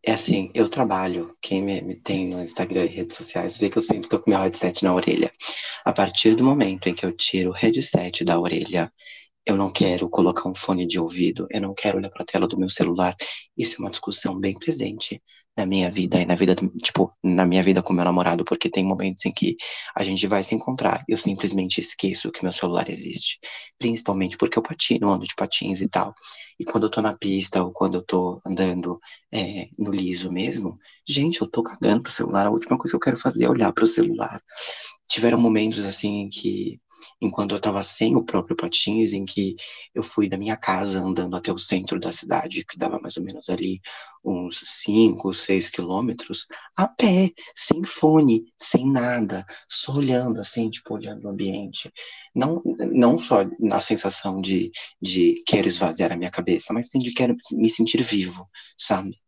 [0.05, 3.77] É assim, eu trabalho, quem me, me, tem no Instagram e redes sociais vê que
[3.77, 5.31] eu sempre tô com meu headset na orelha.
[5.85, 8.91] A partir do momento em que eu tiro o headset da orelha
[9.45, 12.47] eu não quero colocar um fone de ouvido, eu não quero olhar para a tela
[12.47, 13.15] do meu celular.
[13.57, 15.21] Isso é uma discussão bem presente
[15.55, 18.83] na minha vida e na vida, tipo, na minha vida com meu namorado, porque tem
[18.83, 19.55] momentos em que
[19.95, 23.39] a gente vai se encontrar eu simplesmente esqueço que meu celular existe.
[23.77, 26.13] Principalmente porque eu patino, ando de patins e tal.
[26.59, 28.99] E quando eu tô na pista ou quando eu tô andando
[29.31, 30.77] é, no liso mesmo,
[31.07, 32.47] gente, eu tô cagando pro celular.
[32.47, 34.41] A última coisa que eu quero fazer é olhar pro celular.
[35.07, 36.79] Tiveram momentos assim que
[37.21, 39.55] enquanto eu estava sem o próprio patins, em que
[39.93, 43.23] eu fui da minha casa andando até o centro da cidade, que dava mais ou
[43.23, 43.81] menos ali
[44.23, 46.45] uns 5, 6 quilômetros,
[46.77, 51.91] a pé, sem fone, sem nada, só olhando assim, tipo, olhando o ambiente.
[52.33, 52.61] Não,
[52.91, 57.69] não só na sensação de, de quero esvaziar a minha cabeça, mas de quero me
[57.69, 59.19] sentir vivo, sabe?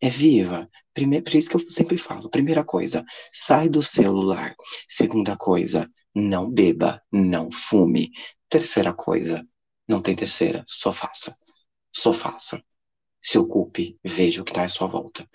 [0.00, 0.68] É viva.
[0.94, 2.30] Primeiro, por isso que eu sempre falo.
[2.30, 4.54] Primeira coisa, sai do celular.
[4.88, 8.10] Segunda coisa, não beba, não fume.
[8.48, 9.46] Terceira coisa,
[9.88, 11.36] não tem terceira, só faça.
[11.94, 12.62] Só faça.
[13.20, 15.28] Se ocupe, veja o que está à sua volta.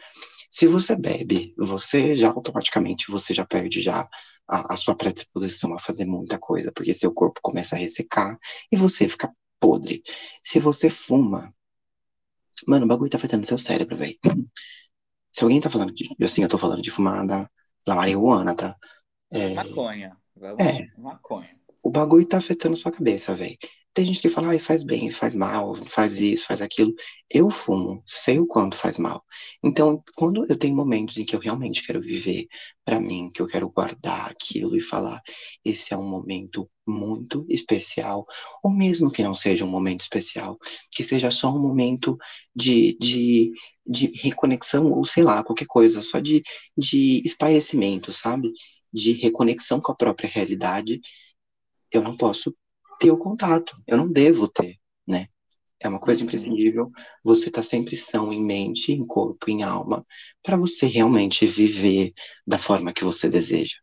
[0.52, 4.08] Se você bebe, você já automaticamente você já perde já
[4.48, 8.38] a, a sua predisposição a fazer muita coisa, porque seu corpo começa a ressecar
[8.72, 10.02] e você fica podre.
[10.44, 11.54] Se você fuma,
[12.66, 14.18] mano, o bagulho tá afetando seu cérebro, velho.
[15.32, 17.50] Se alguém tá falando de, assim, eu tô falando de fumada,
[17.86, 18.76] da marihuana, tá?
[19.30, 20.18] É, maconha.
[20.60, 20.88] É.
[21.00, 21.58] Maconha.
[21.84, 23.58] O bagulho tá afetando sua cabeça, velho.
[23.98, 26.94] Tem gente que fala, ai, faz bem, faz mal, faz isso, faz aquilo.
[27.28, 29.24] Eu fumo, sei o quanto faz mal.
[29.64, 32.46] Então, quando eu tenho momentos em que eu realmente quero viver
[32.86, 35.20] para mim, que eu quero guardar aquilo e falar,
[35.66, 38.28] esse é um momento muito especial,
[38.62, 40.60] ou mesmo que não seja um momento especial,
[40.92, 42.16] que seja só um momento
[42.56, 43.52] de, de,
[43.84, 46.44] de reconexão, ou sei lá, qualquer coisa, só de,
[46.78, 48.52] de espairecimento, sabe?
[48.98, 51.00] De reconexão com a própria realidade,
[51.92, 52.56] eu não posso
[53.00, 54.76] ter o contato, eu não devo ter,
[55.08, 55.28] né?
[55.80, 56.26] É uma coisa uhum.
[56.26, 56.92] imprescindível
[57.24, 60.06] você estar tá sempre são em mente, em corpo, em alma,
[60.42, 62.14] para você realmente viver
[62.46, 63.76] da forma que você deseja.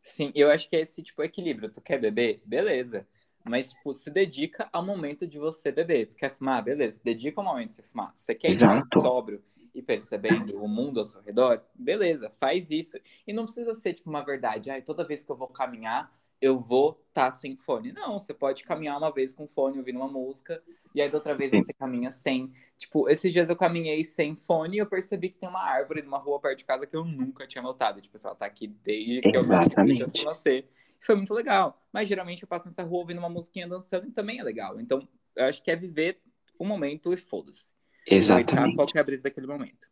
[0.00, 1.70] Sim, eu acho que é esse tipo equilíbrio.
[1.70, 2.40] Tu quer beber?
[2.44, 3.06] Beleza.
[3.44, 6.06] Mas, tipo, se dedica ao momento de você beber.
[6.06, 6.62] Tu quer fumar?
[6.62, 7.00] Beleza.
[7.02, 8.12] Dedica ao momento de você fumar.
[8.14, 9.42] Você quer estar sóbrio?
[9.74, 12.98] E percebendo o mundo ao seu redor, beleza, faz isso.
[13.26, 16.58] E não precisa ser tipo uma verdade, ai, toda vez que eu vou caminhar, eu
[16.58, 17.92] vou estar tá sem fone.
[17.92, 20.62] Não, você pode caminhar uma vez com fone, ouvindo uma música,
[20.94, 22.50] e aí da outra vez você caminha sem.
[22.78, 26.18] Tipo, esses dias eu caminhei sem fone e eu percebi que tem uma árvore numa
[26.18, 28.00] rua perto de casa que eu nunca tinha notado.
[28.00, 30.68] Tipo, ela tá aqui desde que eu nasci, nascer.
[30.98, 31.78] Foi muito legal.
[31.92, 34.80] Mas geralmente eu passo nessa rua ouvindo uma musiquinha dançando e também é legal.
[34.80, 35.06] Então,
[35.36, 36.20] eu acho que é viver
[36.58, 37.70] o momento e foda-se.
[38.06, 38.76] Exatamente.
[38.76, 39.88] Qual que é a brisa daquele momento.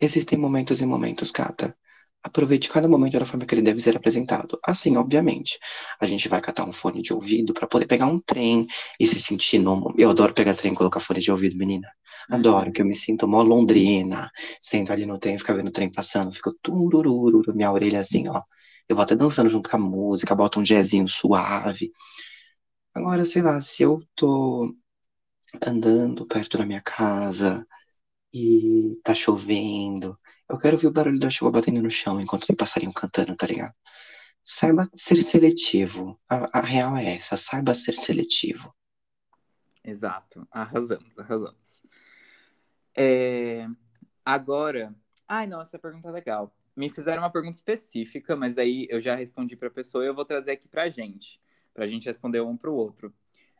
[0.00, 1.76] Existem momentos e momentos, Cata.
[2.22, 4.58] Aproveite cada momento da forma que ele deve ser apresentado.
[4.64, 5.58] Assim, obviamente,
[6.00, 8.66] a gente vai catar um fone de ouvido para poder pegar um trem
[8.98, 9.94] e se sentir no.
[9.96, 11.88] Eu adoro pegar trem e colocar fone de ouvido, menina.
[12.30, 14.30] Adoro, que eu me sinto mó londrina.
[14.60, 18.42] Sento ali no trem, fica vendo o trem passando, fica turururu, minha orelha assim, ó.
[18.88, 21.92] Eu vou até dançando junto com a música, boto um jazzinho suave.
[22.94, 24.74] Agora, sei lá, se eu tô
[25.64, 27.66] andando perto da minha casa
[28.32, 32.56] e tá chovendo eu quero ouvir o barulho da chuva batendo no chão enquanto tem
[32.56, 33.74] passarinho cantando, tá ligado?
[34.42, 36.18] Saiba ser seletivo.
[36.28, 38.74] A, a real é essa, saiba ser seletivo.
[39.84, 41.82] Exato, arrasamos, arrasamos.
[42.96, 43.66] É...
[44.24, 44.94] Agora,
[45.26, 46.54] ai não, essa pergunta é legal.
[46.74, 50.14] Me fizeram uma pergunta específica, mas daí eu já respondi para a pessoa e eu
[50.14, 51.40] vou trazer aqui para gente,
[51.74, 53.12] para a gente responder um para o outro.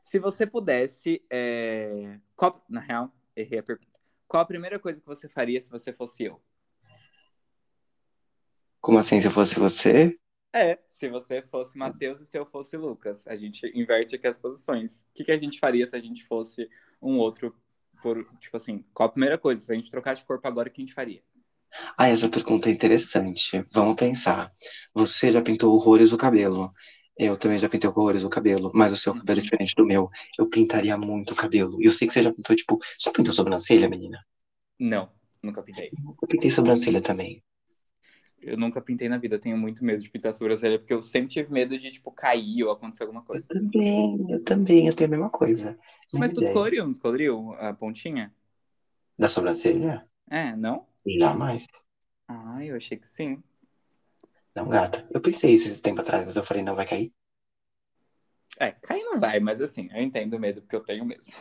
[0.08, 2.18] Se você pudesse, é...
[2.34, 2.64] Qual...
[2.66, 3.92] na real, errei a pergunta.
[4.26, 6.40] Qual a primeira coisa que você faria se você fosse eu?
[8.80, 10.18] Como assim, se eu fosse você?
[10.50, 13.26] É, se você fosse Matheus e se eu fosse Lucas.
[13.26, 15.00] A gente inverte aqui as posições.
[15.00, 16.70] O que, que a gente faria se a gente fosse
[17.02, 17.54] um outro
[18.02, 19.60] por, tipo assim, qual a primeira coisa?
[19.60, 21.22] Se a gente trocar de corpo agora, o que a gente faria?
[21.98, 23.62] Ah, essa pergunta é interessante.
[23.70, 24.50] Vamos pensar.
[24.94, 26.72] Você já pintou horrores o cabelo.
[27.18, 30.08] Eu também já pintei horrores o cabelo, mas o seu cabelo é diferente do meu.
[30.38, 31.80] Eu pintaria muito o cabelo.
[31.82, 34.18] E eu sei que você já pintou, tipo, você pintou sobrancelha, menina?
[34.78, 35.10] Não,
[35.42, 35.94] nunca pintei.
[36.22, 37.42] Eu pintei sobrancelha também.
[38.40, 41.28] Eu nunca pintei na vida, eu tenho muito medo de pintar sobrancelha, porque eu sempre
[41.30, 43.44] tive medo de, tipo, cair ou acontecer alguma coisa.
[43.44, 45.76] Eu também, eu também, eu tenho a mesma coisa.
[46.12, 48.34] Mas tu descoloriu, não descoloriu a pontinha?
[49.16, 50.08] Da sobrancelha?
[50.30, 50.86] É, não?
[51.20, 51.66] Jamais.
[52.26, 53.42] Ah, eu achei que sim.
[54.58, 55.06] Não, gata.
[55.12, 57.14] Eu pensei isso esse tempo atrás, mas eu falei, não, vai cair?
[58.58, 61.32] É, cair não vai, mas assim, eu entendo o medo, porque eu tenho mesmo.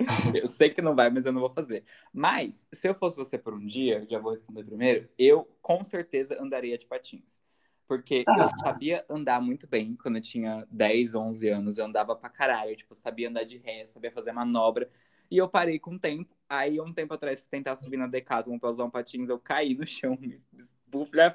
[0.34, 1.84] eu sei que não vai, mas eu não vou fazer.
[2.12, 6.42] Mas, se eu fosse você por um dia, já vou responder primeiro, eu com certeza
[6.42, 7.40] andaria de patins.
[7.86, 8.36] Porque ah.
[8.40, 11.78] eu sabia andar muito bem quando eu tinha 10, 11 anos.
[11.78, 12.74] Eu andava pra caralho.
[12.74, 14.90] Tipo, sabia andar de ré, sabia fazer manobra.
[15.30, 16.34] E eu parei com o tempo.
[16.50, 19.30] Aí, um tempo atrás, fui tentar subir na Decathlon pra usar um patins.
[19.30, 20.42] Eu caí no chão, me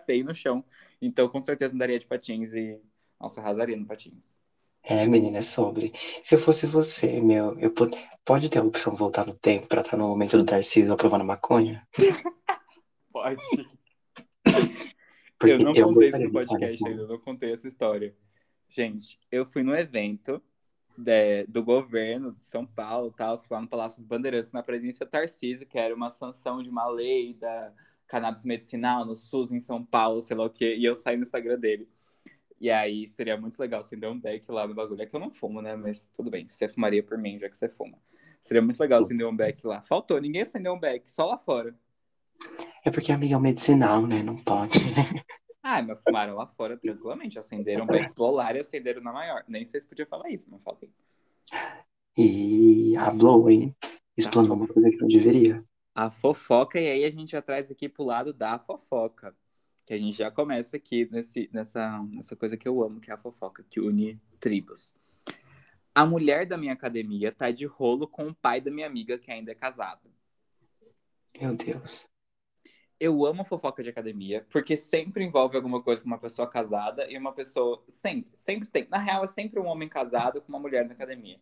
[0.06, 0.62] feio no chão.
[1.01, 2.82] Então, com certeza andaria de patins e...
[3.17, 4.41] Nossa, arrasaria no patins.
[4.84, 5.93] É, menina, é sobre.
[6.21, 7.97] Se eu fosse você, meu, eu pod...
[8.25, 11.88] pode ter a opção voltar no tempo pra estar no momento do Tarcísio aprovando maconha?
[13.10, 13.39] Pode.
[15.39, 18.13] Porque eu não eu contei isso no podcast ainda, eu não contei essa história.
[18.67, 20.43] Gente, eu fui no evento
[20.97, 25.10] de, do governo de São Paulo, tal, lá no Palácio dos Bandeirantes, na presença do
[25.10, 27.73] Tarcísio, que era uma sanção de uma lei da
[28.08, 31.23] cannabis medicinal no SUS em São Paulo, sei lá o quê, e eu saí no
[31.23, 31.89] Instagram dele.
[32.60, 35.01] E aí seria muito legal acender um beck lá no bagulho.
[35.01, 35.75] É que eu não fumo, né?
[35.75, 37.97] Mas tudo bem, você fumaria por mim, já que você fuma.
[38.41, 39.81] Seria muito legal acender um beck lá.
[39.81, 41.75] Faltou, ninguém acendeu um beck, só lá fora.
[42.84, 44.23] É porque, amiga, é medicinal, né?
[44.23, 44.79] Não pode.
[45.67, 47.39] Ah, mas fumaram lá fora tranquilamente.
[47.39, 49.43] Acenderam beck polar e acenderam na maior.
[49.47, 50.91] Nem sei se podia falar isso, não falei.
[52.15, 53.75] E a Blow, hein?
[54.15, 55.65] Explanou uma coisa que não deveria.
[55.95, 59.36] A fofoca, e aí a gente já traz aqui pro lado da fofoca
[59.88, 63.15] que a gente já começa aqui nesse, nessa, nessa coisa que eu amo, que é
[63.15, 64.95] a fofoca, que une tribos.
[65.95, 69.32] A mulher da minha academia tá de rolo com o pai da minha amiga, que
[69.32, 70.12] ainda é casado.
[71.41, 72.08] Meu Deus.
[72.99, 77.17] Eu amo fofoca de academia, porque sempre envolve alguma coisa com uma pessoa casada e
[77.17, 77.84] uma pessoa.
[77.88, 78.86] Sempre, sempre tem.
[78.89, 81.38] Na real, é sempre um homem casado com uma mulher na academia.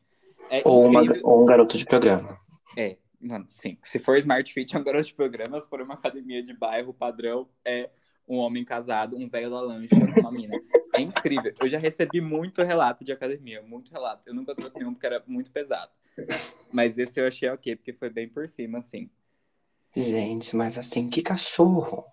[0.50, 2.40] É ou, uma, ou um garoto de programa.
[2.78, 3.78] É, mano, sim.
[3.84, 5.60] Se for Smart Fit, é um garoto de programa.
[5.60, 7.90] Se for uma academia de bairro padrão, é
[8.28, 10.60] um homem casado, um velho da lancha, uma mina.
[10.96, 11.54] É incrível.
[11.60, 14.24] Eu já recebi muito relato de academia, muito relato.
[14.26, 15.92] Eu nunca trouxe nenhum porque era muito pesado.
[16.72, 19.10] Mas esse eu achei ok, porque foi bem por cima, assim.
[19.96, 22.06] Gente, mas assim, que cachorro!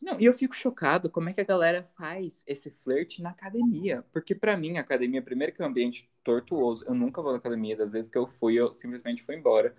[0.00, 4.04] Não, e eu fico chocado como é que a galera faz esse flerte na academia.
[4.12, 6.84] Porque para mim, a academia, primeiro que é um ambiente tortuoso.
[6.86, 9.74] Eu nunca vou na academia, das vezes que eu fui, eu simplesmente fui embora.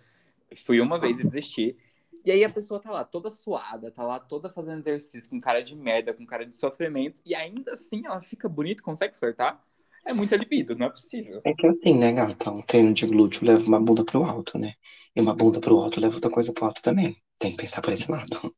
[0.65, 1.78] Fui uma vez e desisti.
[2.26, 5.62] E aí a pessoa tá lá toda suada, tá lá toda fazendo exercício, com cara
[5.62, 9.63] de merda, com cara de sofrimento, e ainda assim ela fica bonita, consegue flertar?
[10.06, 11.41] É muita libido, não é possível.
[11.45, 12.52] É que assim, né, gata?
[12.52, 14.73] Um treino de glúteo leva uma bunda pro alto, né?
[15.15, 17.15] E uma bunda pro alto leva outra coisa pro alto também.
[17.39, 18.56] Tem que pensar por esse lado.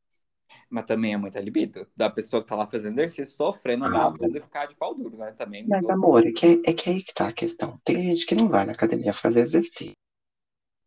[0.70, 1.88] Mas também é muita libido.
[1.96, 5.32] Da pessoa que tá lá fazendo exercício, sofrendo ah, mal, ficar de pau duro, né?
[5.32, 5.68] Também.
[5.68, 7.80] Mas, amor, é que, é que aí que tá a questão.
[7.84, 9.96] Tem gente que não vai na academia fazer exercício.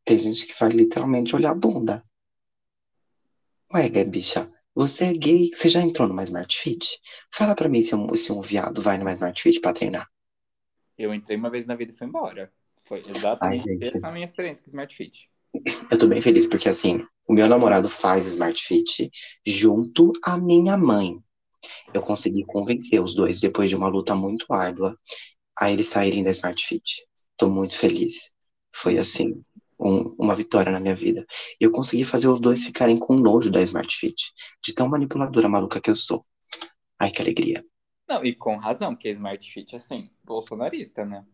[0.05, 2.05] Tem gente que vai literalmente olhar a bunda.
[3.75, 7.01] Ué, bicha, você é gay, você já entrou numa Smart Fit?
[7.31, 10.09] Fala pra mim se um, se um viado vai numa Smart Fit pra treinar.
[10.97, 12.53] Eu entrei uma vez na vida e fui embora.
[12.83, 15.31] Foi exatamente Ai, essa a minha experiência com Smart Fit.
[15.91, 19.11] Eu tô bem feliz, porque assim, o meu namorado faz Smart Fit
[19.47, 21.19] junto à minha mãe.
[21.95, 24.99] Eu consegui convencer os dois, depois de uma luta muito árdua,
[25.59, 27.07] a eles saírem da Smart Fit.
[27.37, 28.31] Tô muito feliz.
[28.75, 29.43] Foi assim,
[29.79, 31.27] um, uma vitória na minha vida.
[31.61, 34.33] Eu consegui fazer os dois ficarem com nojo da Smart Fit,
[34.65, 36.25] de tão manipuladora maluca que eu sou.
[36.99, 37.65] Ai, que alegria.
[38.09, 41.25] Não, e com razão, porque Smart Fit, assim, bolsonarista, né?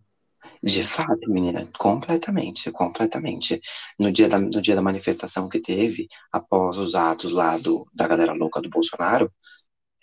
[0.62, 3.60] De fato, menina, completamente, completamente.
[3.98, 8.08] No dia da, no dia da manifestação que teve, após os atos lá do, da
[8.08, 9.32] galera louca do Bolsonaro,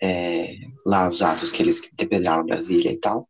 [0.02, 3.28] é, lá os atos que eles depedalaram Brasília e tal,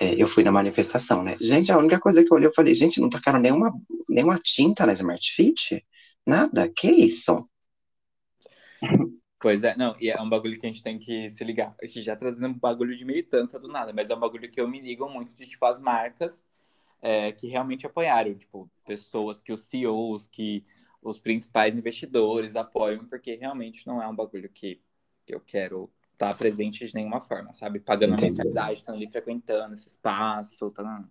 [0.00, 1.36] é, eu fui na manifestação, né?
[1.40, 3.72] Gente, a única coisa que eu olhei, eu falei, gente, não tacaram nenhuma,
[4.08, 5.84] nenhuma tinta na Smart Fit?
[6.26, 6.68] Nada?
[6.68, 7.48] Que isso?
[9.44, 11.76] Pois é, não, e é um bagulho que a gente tem que se ligar.
[11.78, 14.58] A gente já trazendo um bagulho de militância do nada, mas é um bagulho que
[14.58, 16.42] eu me ligo muito de, tipo, as marcas
[17.02, 20.64] é, que realmente apoiaram, tipo, pessoas que os CEOs, que
[21.02, 24.80] os principais investidores apoiam, porque realmente não é um bagulho que,
[25.26, 27.80] que eu quero estar tá presente de nenhuma forma, sabe?
[27.80, 31.04] Pagando a mensalidade, estando ali frequentando esse espaço, tá...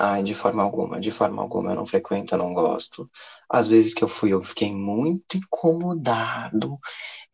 [0.00, 3.10] Ai, de forma alguma, de forma alguma, eu não frequento, eu não gosto.
[3.50, 6.78] Às vezes que eu fui, eu fiquei muito incomodado.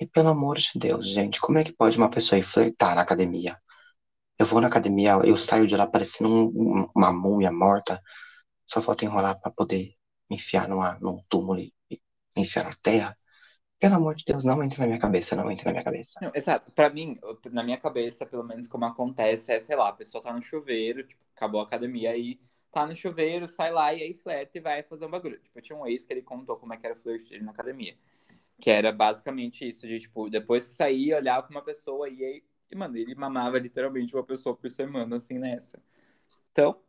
[0.00, 3.02] E pelo amor de Deus, gente, como é que pode uma pessoa ir flertar na
[3.02, 3.58] academia?
[4.38, 8.00] Eu vou na academia, eu saio de lá parecendo um, uma múmia morta,
[8.66, 9.94] só falta enrolar para poder
[10.30, 13.18] me enfiar numa, num túmulo e me enfiar na terra.
[13.80, 16.20] Pelo amor de Deus, não entre na minha cabeça, não entre na minha cabeça.
[16.20, 16.70] Não, exato.
[16.72, 17.18] Pra mim,
[17.50, 21.04] na minha cabeça, pelo menos como acontece, é, sei lá, a pessoa tá no chuveiro,
[21.04, 22.40] tipo, acabou a academia aí
[22.74, 25.38] tá no chuveiro, sai lá e aí flerta e vai fazer um bagulho.
[25.38, 27.44] Tipo, eu tinha um ex que ele contou como é que era o flerte dele
[27.44, 27.96] na academia.
[28.60, 32.44] Que era basicamente isso, de tipo, depois que saía, olhava pra uma pessoa e aí,
[32.70, 35.80] e, mano, ele mamava literalmente uma pessoa por semana, assim, nessa.
[36.50, 36.80] Então,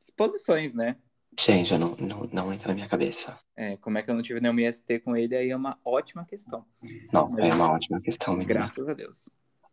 [0.00, 0.96] exposições, né?
[1.38, 3.38] Gente, não, não, não entra na minha cabeça.
[3.54, 6.24] É, como é que eu não tive nenhum IST com ele aí é uma ótima
[6.24, 6.64] questão.
[7.12, 8.54] Não, Mas, é uma ótima questão, menina.
[8.54, 9.28] Graças a Deus.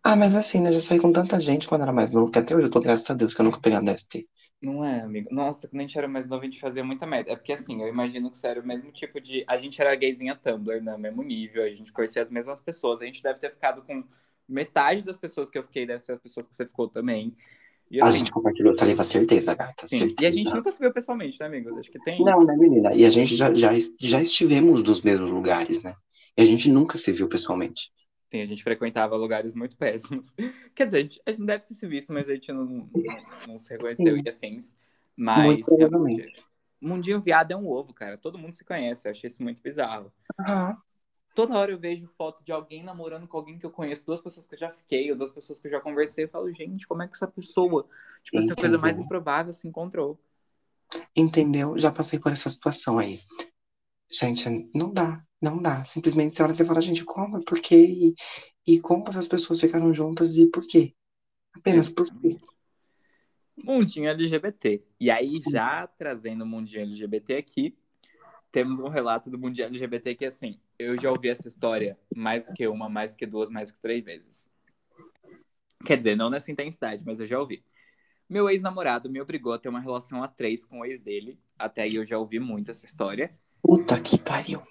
[0.07, 0.71] Ah, mas assim, né?
[0.71, 3.09] Já saí com tanta gente quando era mais novo, que até hoje eu tô, graças
[3.09, 4.29] a Deus, que eu nunca peguei um DST.
[4.61, 5.29] Não é, amigo.
[5.31, 7.31] Nossa, quando a gente era mais novo, a gente fazia muita merda.
[7.31, 9.43] É porque assim, eu imagino que era o mesmo tipo de.
[9.47, 10.95] A gente era gayzinha Tumblr, né?
[10.95, 13.01] Mesmo nível, a gente conhecia as mesmas pessoas.
[13.01, 14.03] A gente deve ter ficado com
[14.47, 17.35] metade das pessoas que eu fiquei, deve ser as pessoas que você ficou também.
[17.89, 19.87] E, assim, a gente compartilhou saliva, certeza, gata.
[19.87, 19.97] Sim.
[19.97, 20.21] Certeza.
[20.21, 21.75] E a gente nunca se viu pessoalmente, né, amigos?
[21.79, 22.23] Acho que tem.
[22.23, 22.45] Não, isso.
[22.45, 22.93] né, menina?
[22.93, 25.95] E a gente já, já, já estivemos nos mesmos lugares, né?
[26.37, 27.89] E a gente nunca se viu pessoalmente.
[28.31, 30.33] Sim, a gente frequentava lugares muito péssimos.
[30.75, 32.89] Quer dizer, a gente, a gente deve ter se visto, mas a gente não, não,
[33.47, 34.21] não se reconheceu Sim.
[34.25, 34.75] e afins.
[35.15, 36.43] Mas, realmente,
[36.81, 38.17] Mundinho Viado é um ovo, cara.
[38.17, 39.07] Todo mundo se conhece.
[39.07, 40.11] Eu achei isso muito bizarro.
[40.39, 40.75] Uhum.
[41.33, 44.45] Toda hora eu vejo foto de alguém namorando com alguém que eu conheço, duas pessoas
[44.45, 46.23] que eu já fiquei, ou duas pessoas que eu já conversei.
[46.23, 47.87] Eu falo, gente, como é que essa pessoa,
[48.23, 50.17] tipo, essa coisa mais improvável se encontrou?
[51.15, 51.77] Entendeu?
[51.77, 53.19] Já passei por essa situação aí.
[54.11, 55.83] Gente, não dá, não dá.
[55.83, 57.85] Simplesmente você olha e fala, gente, como, por quê?
[57.85, 58.15] E,
[58.65, 60.93] e como essas pessoas ficaram juntas e por quê?
[61.53, 62.37] Apenas por quê?
[63.57, 64.83] Mundinho LGBT.
[64.99, 67.77] E aí, já trazendo o mundinho LGBT aqui,
[68.51, 72.53] temos um relato do mundinho LGBT que, assim, eu já ouvi essa história mais do
[72.53, 74.49] que uma, mais do que duas, mais do que três vezes.
[75.85, 77.63] Quer dizer, não nessa intensidade, mas eu já ouvi.
[78.27, 81.39] Meu ex-namorado me obrigou a ter uma relação a três com o ex dele.
[81.57, 83.37] Até aí eu já ouvi muito essa história.
[83.65, 84.61] Puta que pariu.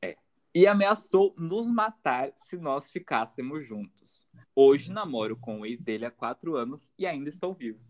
[0.00, 0.14] É.
[0.54, 4.24] E ameaçou nos matar se nós ficássemos juntos.
[4.54, 7.80] Hoje namoro com o ex dele há quatro anos e ainda estou vivo.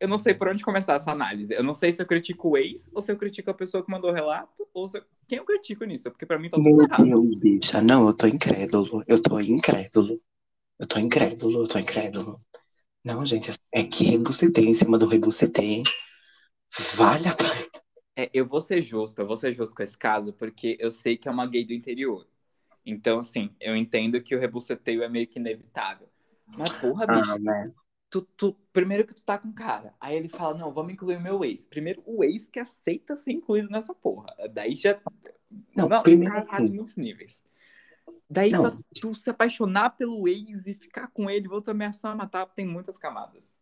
[0.00, 1.52] Eu não sei por onde começar essa análise.
[1.52, 3.90] Eu não sei se eu critico o ex ou se eu critico a pessoa que
[3.90, 5.04] mandou o relato ou se eu...
[5.28, 7.04] quem eu critico nisso, porque para mim tá tudo Meu errado.
[7.04, 7.82] Deus, bicha.
[7.82, 9.04] Não, eu tô incrédulo.
[9.06, 10.18] Eu tô incrédulo.
[10.78, 12.40] Eu tô incrédulo, eu tô incrédulo.
[13.04, 15.82] Não, gente, é que rebucetei em cima do rebucetei.
[16.96, 17.71] Vale a pena.
[18.14, 21.16] É, eu vou ser justo, eu vou ser justo com esse caso, porque eu sei
[21.16, 22.26] que é uma gay do interior.
[22.84, 26.08] Então, assim, eu entendo que o rebuceteio é meio que inevitável.
[26.58, 27.72] Mas, porra, ah, bicho, né?
[28.10, 31.16] tu, tu, primeiro que tu tá com o cara, aí ele fala, não, vamos incluir
[31.16, 31.66] o meu ex.
[31.66, 34.34] Primeiro, o ex que aceita ser incluído nessa porra.
[34.52, 35.00] Daí já...
[35.74, 36.34] Não, não primeiro...
[36.34, 37.42] Caralho, em muitos níveis.
[38.28, 38.62] Daí, não.
[38.62, 42.66] pra tu se apaixonar pelo ex e ficar com ele, vou te ameaçar matar, tem
[42.66, 43.56] muitas camadas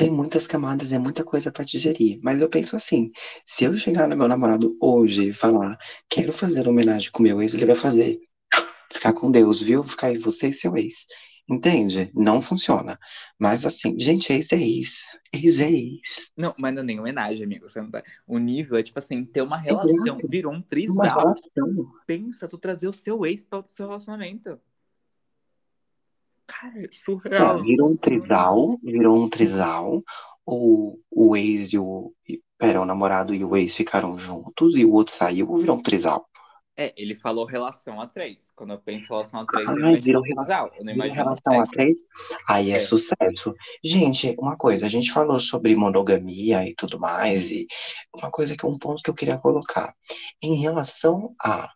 [0.00, 2.18] tem muitas camadas, é muita coisa para digerir.
[2.22, 3.12] Mas eu penso assim:
[3.44, 5.76] se eu chegar no meu namorado hoje e falar,
[6.08, 8.18] quero fazer homenagem com meu ex, ele vai fazer.
[8.90, 9.84] Ficar com Deus, viu?
[9.84, 11.06] Ficar aí você e seu ex.
[11.46, 12.10] Entende?
[12.14, 12.98] Não funciona.
[13.38, 15.02] Mas assim, gente, ex é ex.
[15.34, 16.32] Ex é ex.
[16.34, 17.68] Não, mas não é nem homenagem, amigo.
[17.68, 18.02] Você não tá...
[18.26, 20.18] O nível é tipo assim, ter uma relação.
[20.28, 21.34] Virou um trisal.
[22.06, 24.58] Pensa, tu trazer o seu ex para o seu relacionamento.
[26.50, 27.62] Cara, é surreal.
[27.62, 30.02] Virou um trisal, virou um trisal.
[30.44, 32.12] O, o ex e o.
[32.58, 36.26] Pera, o namorado e o ex ficaram juntos e o outro saiu, virou um trisal.
[36.76, 38.52] É, ele falou relação a três.
[38.56, 40.70] Quando eu penso em relação a três, eu Ai, imagino virou um casal.
[40.78, 41.96] Eu não imagino relação a três,
[42.48, 42.80] aí é, É.
[42.80, 43.54] sucesso.
[43.84, 47.66] Gente, uma coisa, a gente falou sobre monogamia e tudo mais, e
[48.14, 49.94] uma coisa que um ponto que eu queria colocar.
[50.42, 51.70] Em relação a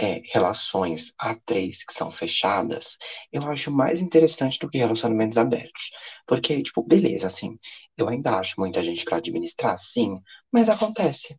[0.00, 2.96] é, relações a três que são fechadas,
[3.30, 5.90] eu acho mais interessante do que relacionamentos abertos.
[6.26, 7.58] Porque, tipo, beleza, assim,
[7.96, 10.18] eu ainda acho muita gente para administrar, sim,
[10.50, 11.38] mas acontece.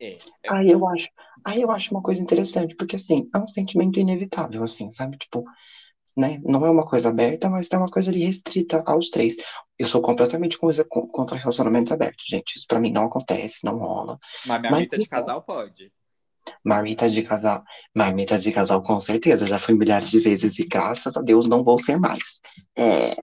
[0.00, 0.16] É.
[0.48, 1.08] Aí eu acho,
[1.44, 5.16] aí eu acho uma coisa interessante, porque assim, é um sentimento inevitável, assim, sabe?
[5.18, 5.44] Tipo,
[6.16, 6.40] né?
[6.42, 9.36] Não é uma coisa aberta, mas é uma coisa ali restrita aos três.
[9.78, 12.56] Eu sou completamente contra relacionamentos abertos, gente.
[12.56, 14.18] Isso pra mim não acontece, não rola.
[14.44, 15.92] Mas minha Mas mita de casal pode.
[16.64, 17.62] Marmita de casal,
[17.94, 21.64] marmita de casal com certeza, já fui milhares de vezes e graças a Deus não
[21.64, 22.40] vou ser mais.
[22.76, 23.14] É,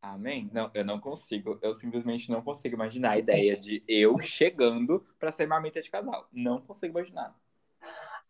[0.00, 0.48] Amém?
[0.52, 1.58] Não, eu não consigo.
[1.62, 6.28] Eu simplesmente não consigo imaginar a ideia de eu chegando pra ser marmita de casal.
[6.32, 7.34] Não consigo imaginar.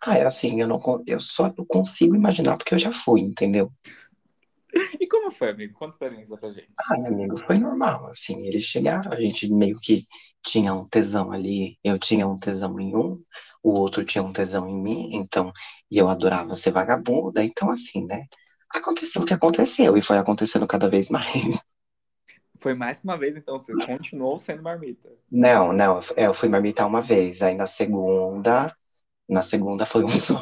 [0.05, 3.73] ah, é assim, eu não, eu só eu consigo imaginar porque eu já fui, entendeu?
[5.01, 5.75] E como foi, amigo?
[5.75, 6.69] Conta pra mim pra gente.
[6.91, 10.05] Ai, amigo, foi normal, assim, eles chegaram, a gente meio que
[10.45, 13.23] tinha um tesão ali, eu tinha um tesão em um,
[13.62, 15.53] o outro tinha um tesão em mim, então,
[15.91, 18.27] e eu adorava ser vagabunda, então assim, né?
[18.75, 21.62] Aconteceu o que aconteceu e foi acontecendo cada vez mais.
[22.59, 25.09] Foi mais que uma vez, então, você continuou sendo marmita.
[25.31, 28.75] Não, não, é, eu fui marmitar uma vez, aí na segunda,
[29.29, 30.37] na segunda foi um só.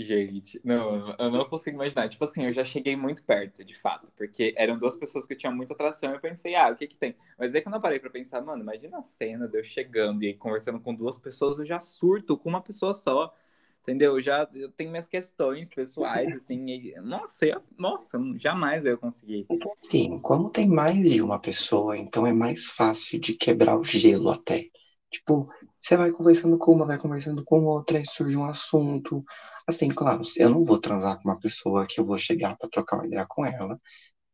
[0.00, 2.08] Gente, não, eu não consigo imaginar.
[2.08, 5.36] Tipo assim, eu já cheguei muito perto, de fato, porque eram duas pessoas que eu
[5.36, 6.12] tinha muita atração.
[6.12, 7.16] Eu pensei, ah, o que que tem?
[7.36, 10.34] Mas aí quando eu parei pra pensar, mano, imagina a cena de eu chegando e
[10.34, 13.34] conversando com duas pessoas, eu já surto com uma pessoa só.
[13.82, 14.14] Entendeu?
[14.16, 16.66] Eu já eu tenho minhas questões pessoais, assim.
[16.70, 19.48] e- nossa, eu, nossa, jamais eu ia conseguir.
[19.90, 24.30] Sim, como tem mais de uma pessoa, então é mais fácil de quebrar o gelo
[24.30, 24.66] até.
[25.10, 25.48] Tipo,
[25.80, 29.24] você vai conversando com uma, vai conversando com outra, aí surge um assunto.
[29.66, 32.96] Assim, claro, eu não vou transar com uma pessoa que eu vou chegar pra trocar
[32.98, 33.80] uma ideia com ela,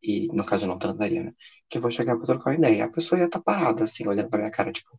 [0.02, 1.32] e no caso eu não transaria, né?
[1.70, 2.84] Que eu vou chegar pra trocar uma ideia.
[2.86, 4.90] A pessoa ia estar parada, assim, olhando pra minha cara, tipo.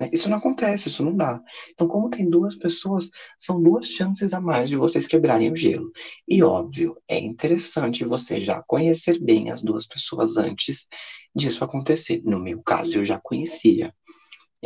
[0.00, 0.10] né?
[0.12, 1.40] Isso não acontece, isso não dá.
[1.72, 5.90] Então, como tem duas pessoas, são duas chances a mais de vocês quebrarem o gelo.
[6.28, 10.86] E óbvio, é interessante você já conhecer bem as duas pessoas antes
[11.34, 12.22] disso acontecer.
[12.24, 13.94] No meu caso, eu já conhecia.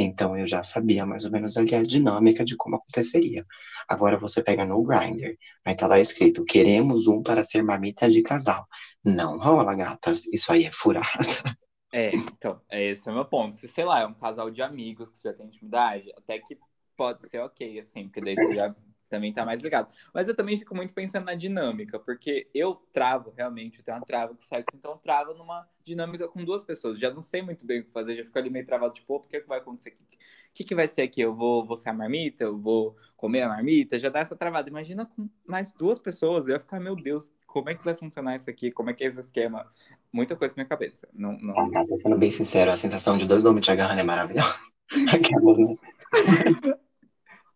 [0.01, 3.45] Então eu já sabia mais ou menos ali a dinâmica de como aconteceria.
[3.89, 8.23] Agora você pega no Grindr, aí tá lá escrito: queremos um para ser marmita de
[8.23, 8.65] casal.
[9.05, 10.25] Não rola, gatas.
[10.27, 11.09] Isso aí é furada.
[11.91, 13.57] É, então, é esse é o meu ponto.
[13.57, 16.59] Se, sei lá, é um casal de amigos que já tem intimidade, até que
[16.95, 18.77] pode ser ok, assim, porque daí você já
[19.09, 19.89] também tá mais ligado.
[20.13, 24.07] Mas eu também fico muito pensando na dinâmica, porque eu travo, realmente, eu tenho uma
[24.07, 26.99] trava com sexo, então eu travo numa dinâmica com duas pessoas.
[26.99, 29.21] Já não sei muito bem o que fazer, já fico ali meio travado, tipo, o
[29.21, 30.03] que, que vai acontecer aqui?
[30.03, 31.21] O que, que vai ser aqui?
[31.21, 32.45] Eu vou, vou ser a marmita?
[32.45, 33.99] Eu vou comer a marmita?
[33.99, 34.69] Já dá essa travada.
[34.69, 38.37] Imagina com mais duas pessoas, eu ia ficar, meu Deus, como é que vai funcionar
[38.37, 38.71] isso aqui?
[38.71, 39.71] Como é que é esse esquema?
[40.13, 41.09] Muita coisa na minha cabeça.
[41.13, 44.57] Não, não, Ah, sendo bem sincero, a sensação de dois homens te agarrando é maravilhosa.
[45.15, 45.77] Aquela, né?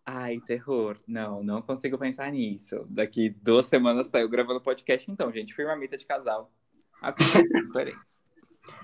[0.04, 0.98] Ai, terror.
[1.06, 2.84] Não, não consigo pensar nisso.
[2.88, 5.54] Daqui duas semanas tá eu gravando podcast, então, gente.
[5.54, 6.52] Fui marmita de casal.
[7.00, 8.24] Acontece, coerência.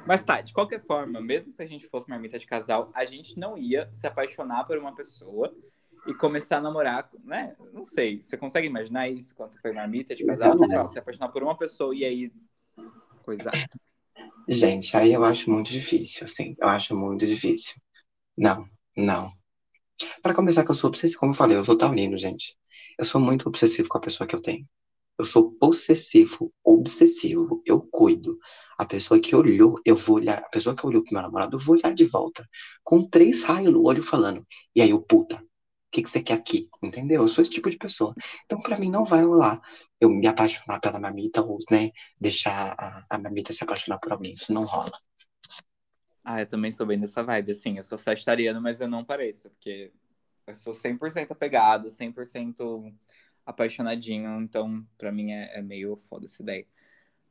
[0.07, 3.39] Mas tá, de qualquer forma, mesmo se a gente fosse marmita de casal, a gente
[3.39, 5.55] não ia se apaixonar por uma pessoa
[6.07, 7.57] e começar a namorar, né?
[7.73, 8.23] Não sei.
[8.23, 10.57] Você consegue imaginar isso quando você foi marmita de casal?
[10.57, 10.67] Não.
[10.67, 12.33] Lá, se apaixonar por uma pessoa e aí.
[13.23, 13.51] Coisa.
[14.49, 16.57] Gente, aí eu acho muito difícil, assim.
[16.59, 17.77] Eu acho muito difícil.
[18.37, 18.67] Não,
[18.97, 19.38] não.
[20.23, 22.57] Pra começar, que eu sou obsessivo, como eu falei, eu sou taurino, gente.
[22.99, 24.67] Eu sou muito obsessivo com a pessoa que eu tenho.
[25.19, 27.63] Eu sou possessivo, obsessivo.
[27.67, 28.39] Eu cuido.
[28.79, 30.39] A pessoa que olhou, eu vou olhar.
[30.39, 32.49] A pessoa que olhou pro meu namorado, eu vou olhar de volta.
[32.85, 34.47] Com três raios no olho falando.
[34.75, 35.41] E aí, eu, puta, o
[35.91, 36.69] que, que você quer aqui?
[36.83, 37.23] Entendeu?
[37.23, 38.15] Eu sou esse tipo de pessoa.
[38.45, 39.61] Então, pra mim, não vai rolar
[40.01, 41.91] eu me apaixonar pela mamita ou, né,
[42.21, 44.35] deixar a, a mamita se apaixonar por alguém.
[44.35, 44.93] Isso não rola.
[46.31, 47.79] Ah, eu também sou bem dessa vibe, assim.
[47.79, 49.91] Eu sou sagitariano, mas eu não pareço, porque
[50.47, 52.93] eu sou 100% apegado, 100%
[53.47, 56.67] apaixonadinho, então pra mim é, é meio foda essa ideia.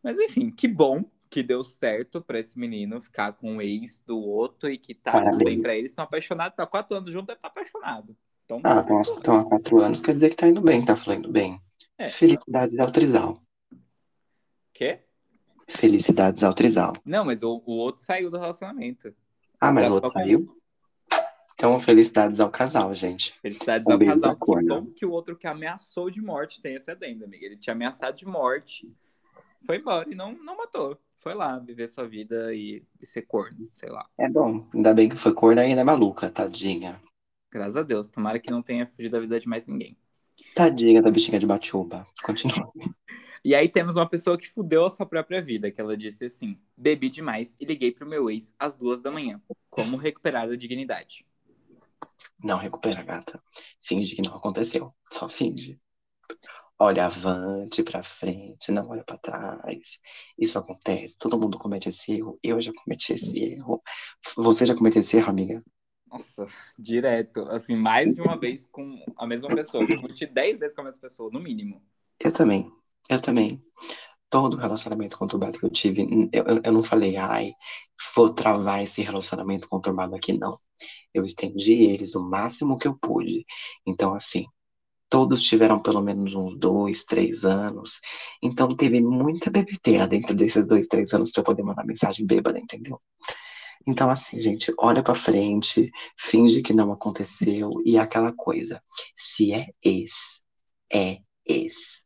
[0.02, 4.18] Mas enfim, que bom que deu certo pra esse menino ficar com o ex do
[4.20, 5.92] outro e que tá tudo bem pra eles.
[5.92, 8.18] Estão apaixonados, tá quatro anos junto, deve estar apaixonado.
[8.46, 11.62] Então, Ah, estão há quatro anos, quer dizer que tá indo bem, tá fluindo bem.
[12.00, 12.08] É.
[12.08, 13.44] Felicidades ao trisal.
[14.74, 15.07] quê?
[15.68, 16.94] Felicidades ao trisal.
[17.06, 19.14] Não, mas o, o outro saiu do relacionamento.
[19.60, 20.20] Ah, mas o outro bom.
[20.20, 20.58] saiu?
[21.54, 23.34] Então, felicidades ao casal, gente.
[23.42, 24.36] Felicidades Um ao casal.
[24.36, 27.46] Que bom que o outro que ameaçou de morte tem esse adendo, amiga.
[27.48, 28.88] Ele tinha ameaçado de morte,
[29.66, 30.98] foi embora e não, não matou.
[31.18, 34.08] Foi lá viver sua vida e, e ser corno, sei lá.
[34.20, 34.68] É bom.
[34.74, 37.02] Ainda bem que foi corna e ainda é maluca, tadinha.
[37.52, 38.08] Graças a Deus.
[38.08, 39.98] Tomara que não tenha fugido da vida de mais ninguém.
[40.54, 42.06] Tadinha da bichinha de batuba.
[42.24, 42.72] Continua.
[43.44, 46.60] E aí temos uma pessoa que fudeu a sua própria vida, que ela disse assim:
[46.76, 49.42] bebi demais e liguei pro meu ex às duas da manhã.
[49.70, 51.26] Como recuperar a dignidade?
[52.44, 53.42] Não recupera, gata.
[53.82, 54.94] Finge que não aconteceu.
[55.12, 55.80] Só finge.
[56.80, 60.00] Olha avante, pra frente, não olha pra trás.
[60.38, 61.18] Isso acontece.
[61.18, 62.40] Todo mundo comete esse erro.
[62.44, 63.82] Eu já cometi esse erro.
[64.36, 65.64] Você já cometeu esse erro, amiga?
[66.06, 66.46] Nossa,
[66.78, 67.42] direto.
[67.50, 69.84] Assim, mais de uma vez com a mesma pessoa.
[69.90, 71.82] Eu cometi dez vezes com a mesma pessoa, no mínimo.
[72.20, 72.72] Eu também.
[73.10, 73.62] Eu também.
[74.30, 77.54] Todo relacionamento conturbado que eu tive, eu, eu não falei, ai,
[78.16, 80.58] vou travar esse relacionamento conturbado aqui, não.
[81.14, 83.46] Eu estendi eles o máximo que eu pude.
[83.86, 84.46] Então, assim,
[85.10, 88.00] todos tiveram pelo menos uns dois, três anos.
[88.44, 92.60] Então, teve muita bebedeira dentro desses dois, três anos pra eu poder mandar mensagem bêbada,
[92.60, 93.00] entendeu?
[93.88, 98.84] Então, assim, gente, olha pra frente, finge que não aconteceu e aquela coisa.
[99.16, 100.12] Se é ex,
[100.92, 101.97] é ex.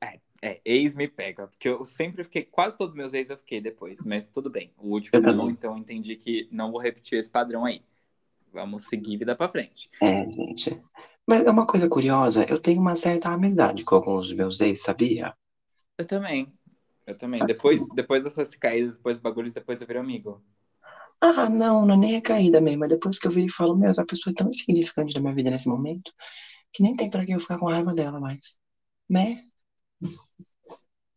[0.00, 3.30] É, é, é, ex me pega, porque eu sempre fiquei, quase todos os meus ex
[3.30, 4.72] eu fiquei depois, mas tudo bem.
[4.76, 7.82] O último Eu não, então eu entendi que não vou repetir esse padrão aí.
[8.52, 9.90] Vamos seguir vida pra frente.
[10.00, 10.80] É, gente.
[11.26, 14.82] Mas é uma coisa curiosa, eu tenho uma certa amizade com alguns dos meus ex,
[14.82, 15.34] sabia?
[15.96, 16.52] Eu também.
[17.06, 17.40] Eu também.
[17.40, 20.42] Tá Depois, depois dessas caídas, depois dos bagulhos, depois eu virei amigo.
[21.20, 22.80] Ah, não, não é nem a caída mesmo.
[22.80, 25.34] Mas depois que eu vi e falo, meu, essa pessoa é tão insignificante na minha
[25.34, 26.12] vida nesse momento,
[26.72, 28.58] que nem tem pra que eu ficar com raiva dela mais.
[29.08, 29.44] Né?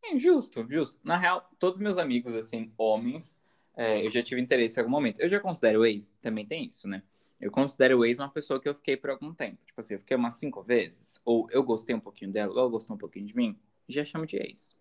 [0.04, 1.00] É, justo, justo.
[1.04, 3.42] Na real, todos meus amigos, assim, homens,
[3.76, 5.20] é, eu já tive interesse em algum momento.
[5.20, 7.02] Eu já considero o ex, também tem isso, né?
[7.40, 9.58] Eu considero o ex uma pessoa que eu fiquei por algum tempo.
[9.66, 12.70] Tipo assim, eu fiquei umas cinco vezes, ou eu gostei um pouquinho dela, ou ela
[12.70, 13.58] gostou um pouquinho de mim,
[13.90, 14.78] já chamo de ex.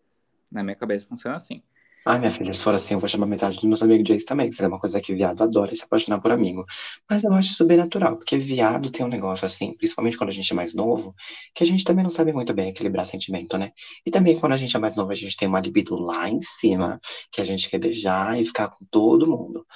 [0.51, 1.63] Na minha cabeça funciona assim.
[2.07, 4.25] Ai, minha filha, se for assim, eu vou chamar metade dos meus amigos de ex
[4.25, 6.65] também, que isso é uma coisa que viado adora se apaixonar por amigo.
[7.09, 10.33] Mas eu acho isso bem natural, porque viado tem um negócio assim, principalmente quando a
[10.33, 11.15] gente é mais novo,
[11.55, 13.73] que a gente também não sabe muito bem equilibrar sentimento, né?
[14.07, 16.41] E também quando a gente é mais novo, a gente tem uma libido lá em
[16.43, 17.01] cima,
[17.33, 19.67] que a gente quer beijar e ficar com todo mundo.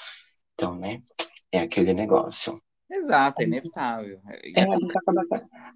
[0.55, 1.03] Então, né?
[1.53, 2.61] É aquele negócio.
[2.91, 4.21] Exato, é inevitável.
[4.45, 5.23] E É, a gente acaba,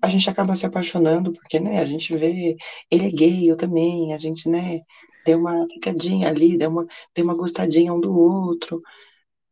[0.03, 2.57] a gente acaba se apaixonando, porque, né, a gente vê,
[2.91, 4.81] ele é gay, eu também, a gente, né,
[5.25, 8.83] deu uma ficadinha ali, deu uma, deu uma gostadinha um do outro.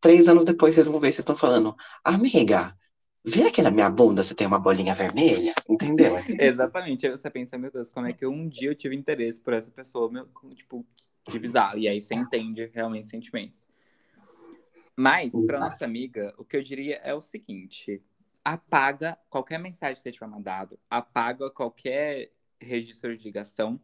[0.01, 2.77] Três anos depois, vocês vão ver, vocês estão falando, amiga,
[3.25, 6.15] vê aqui na minha bunda se tem uma bolinha vermelha, entendeu?
[6.41, 7.07] Exatamente.
[7.07, 9.71] Aí você pensa, meu Deus, como é que um dia eu tive interesse por essa
[9.71, 10.11] pessoa?
[10.11, 10.87] Meu, tipo,
[11.25, 11.79] que bizarro.
[11.79, 13.69] E aí você entende realmente sentimentos.
[14.97, 18.03] Mas, para nossa amiga, o que eu diria é o seguinte:
[18.45, 23.81] apaga qualquer mensagem que você tiver mandado, apaga qualquer registro de ligação.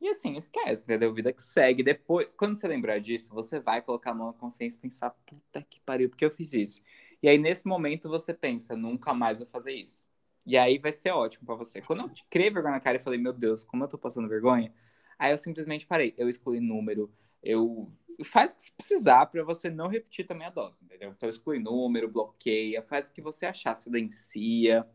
[0.00, 1.12] E assim, esquece, entendeu?
[1.12, 1.82] Vida que segue.
[1.82, 5.62] Depois, quando você lembrar disso, você vai colocar a mão na consciência e pensar, puta
[5.68, 6.82] que pariu, porque eu fiz isso.
[7.22, 10.06] E aí, nesse momento, você pensa, nunca mais vou fazer isso.
[10.46, 11.82] E aí vai ser ótimo pra você.
[11.82, 14.72] Quando eu criei vergonha na cara e falei, meu Deus, como eu tô passando vergonha,
[15.18, 16.14] aí eu simplesmente parei.
[16.16, 17.92] Eu excluí número, eu.
[18.24, 21.10] Faz o que precisar pra você não repetir também a dose, entendeu?
[21.10, 24.86] Então exclui número, bloqueia, faz o que você achar, silencia.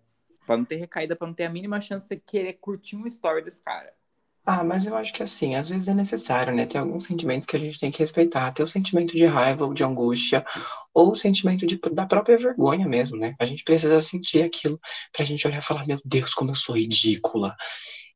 [0.45, 3.43] Pra não ter recaída, pra não ter a mínima chance de querer curtir um story
[3.43, 3.95] desse cara.
[4.47, 6.67] Ah, mas eu acho que assim, às vezes é necessário, né?
[6.67, 8.51] Tem alguns sentimentos que a gente tem que respeitar.
[8.51, 10.45] Ter o sentimento de raiva ou de angústia,
[10.93, 13.33] ou o sentimento de, da própria vergonha mesmo, né?
[13.39, 14.79] A gente precisa sentir aquilo
[15.11, 17.55] pra gente olhar e falar, meu Deus, como eu sou ridícula.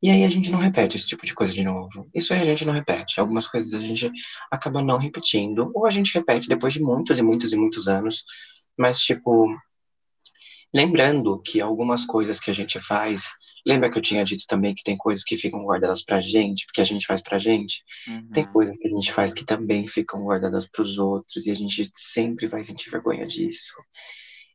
[0.03, 2.07] E aí a gente não repete esse tipo de coisa de novo.
[2.13, 3.19] Isso aí a gente não repete.
[3.19, 4.11] Algumas coisas a gente
[4.51, 8.23] acaba não repetindo, ou a gente repete depois de muitos e muitos e muitos anos.
[8.77, 9.47] Mas, tipo,
[10.73, 13.23] lembrando que algumas coisas que a gente faz.
[13.65, 16.81] Lembra que eu tinha dito também que tem coisas que ficam guardadas pra gente, porque
[16.81, 17.83] a gente faz pra gente?
[18.31, 18.51] Tem Uhum.
[18.53, 22.47] coisas que a gente faz que também ficam guardadas pros outros, e a gente sempre
[22.47, 23.73] vai sentir vergonha disso.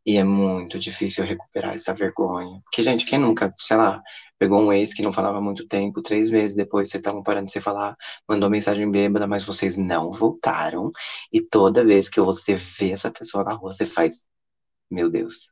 [0.06, 2.60] E é muito difícil recuperar essa vergonha.
[2.64, 4.02] Porque, gente, quem nunca, sei lá,
[4.38, 7.46] pegou um ex que não falava há muito tempo, três meses depois vocês estavam parando
[7.46, 7.96] de se falar,
[8.28, 10.90] mandou mensagem bêbada, mas vocês não voltaram.
[11.32, 14.24] E toda vez que você vê essa pessoa na rua, você faz,
[14.90, 15.50] meu Deus,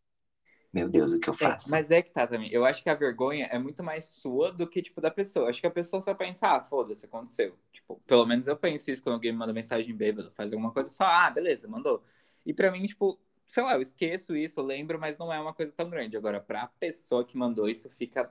[0.72, 1.70] meu Deus, o que eu É, faço?
[1.70, 2.50] mas é que tá também.
[2.52, 5.48] Eu acho que a vergonha é muito mais sua do que, tipo, da pessoa.
[5.50, 7.56] Acho que a pessoa só pensa, ah, foda-se, aconteceu.
[7.72, 10.88] Tipo, pelo menos eu penso isso quando alguém me manda mensagem bêbado, faz alguma coisa
[10.88, 12.02] só, ah, beleza, mandou.
[12.46, 13.18] E pra mim, tipo,
[13.48, 16.16] sei lá, eu esqueço isso, eu lembro, mas não é uma coisa tão grande.
[16.16, 18.30] Agora, pra pessoa que mandou isso, fica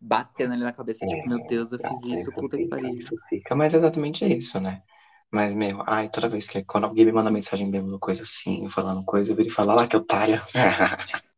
[0.00, 2.96] batendo ali na cabeça, tipo, meu Deus, eu fiz isso, puta que pariu.
[2.96, 4.82] Isso fica, mas é exatamente isso, né?
[5.30, 9.04] Mas, meu, ai, toda vez que quando alguém me manda mensagem mesmo, coisa assim, falando
[9.04, 10.42] coisa, eu viro e falo, "Ah lá que otária.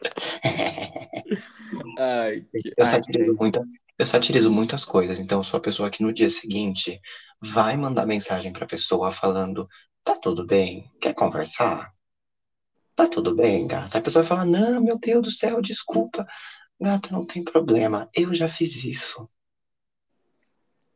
[1.98, 2.68] Ai, que...
[2.76, 3.40] Eu ai, satirizo Cris.
[3.40, 3.62] muita,
[3.98, 7.00] eu satirizo muitas coisas, então sou a pessoa que no dia seguinte
[7.40, 9.68] vai mandar mensagem pra pessoa falando
[10.04, 10.92] Tá tudo bem?
[11.00, 11.94] Quer conversar?
[12.94, 13.96] Tá tudo bem, gata?
[13.96, 16.26] A pessoa fala, não, meu Deus do céu, desculpa.
[16.78, 18.08] Gata, não tem problema.
[18.14, 19.28] Eu já fiz isso.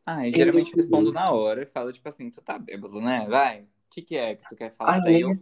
[0.04, 3.26] Ah, e geralmente eu respondo na hora e falo, tipo assim, tu tá bêbado, né?
[3.28, 3.66] Vai.
[3.88, 5.00] O que, que é que tu quer falar?
[5.06, 5.34] Aí eu...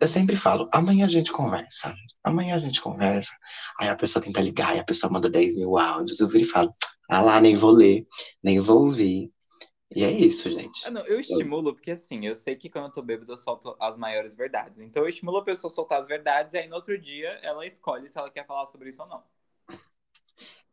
[0.00, 1.94] eu sempre falo, amanhã a gente conversa.
[2.24, 3.30] Amanhã a gente conversa.
[3.78, 6.18] Aí a pessoa tenta ligar e a pessoa manda 10 mil áudios.
[6.18, 6.70] Eu viro e falo,
[7.08, 8.06] ah lá, nem vou ler,
[8.42, 9.30] nem vou ouvir.
[9.94, 10.86] E é isso, gente.
[10.86, 13.76] Ah, não, eu estimulo, porque assim, eu sei que quando eu tô bêbado eu solto
[13.80, 14.80] as maiores verdades.
[14.80, 17.64] Então eu estimulo a pessoa a soltar as verdades e aí no outro dia ela
[17.64, 19.22] escolhe se ela quer falar sobre isso ou não.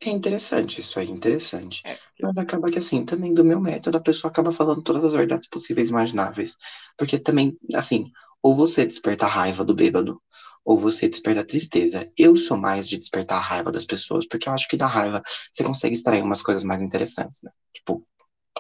[0.05, 1.81] É interessante, isso aí, interessante.
[1.85, 1.97] É.
[2.21, 5.47] Mas acaba que assim, também do meu método, a pessoa acaba falando todas as verdades
[5.47, 6.57] possíveis e imagináveis.
[6.97, 10.21] Porque também, assim, ou você desperta a raiva do bêbado,
[10.65, 12.11] ou você desperta a tristeza.
[12.17, 15.21] Eu sou mais de despertar a raiva das pessoas, porque eu acho que da raiva
[15.51, 17.51] você consegue extrair umas coisas mais interessantes, né?
[17.73, 18.05] Tipo,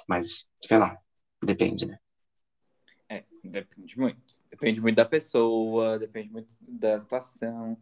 [0.07, 0.97] mas, sei lá,
[1.43, 1.97] depende, né?
[3.09, 4.21] É, depende muito.
[4.49, 7.77] Depende muito da pessoa, depende muito da situação.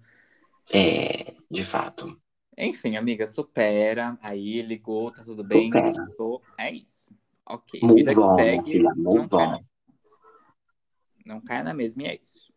[0.74, 2.20] É, de fato.
[2.62, 4.20] Enfim, amiga, supera.
[4.22, 6.43] Aí ligou, tá tudo bem, gostou.
[6.55, 7.18] É isso.
[7.43, 7.80] Ok.
[7.82, 8.72] Muito Vida bom, que segue.
[8.74, 9.38] Filha, não, bom.
[9.38, 9.59] Cai na...
[11.26, 12.53] não cai na mesma e é isso.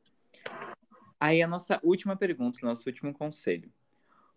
[1.18, 3.72] Aí a nossa última pergunta, nosso último conselho.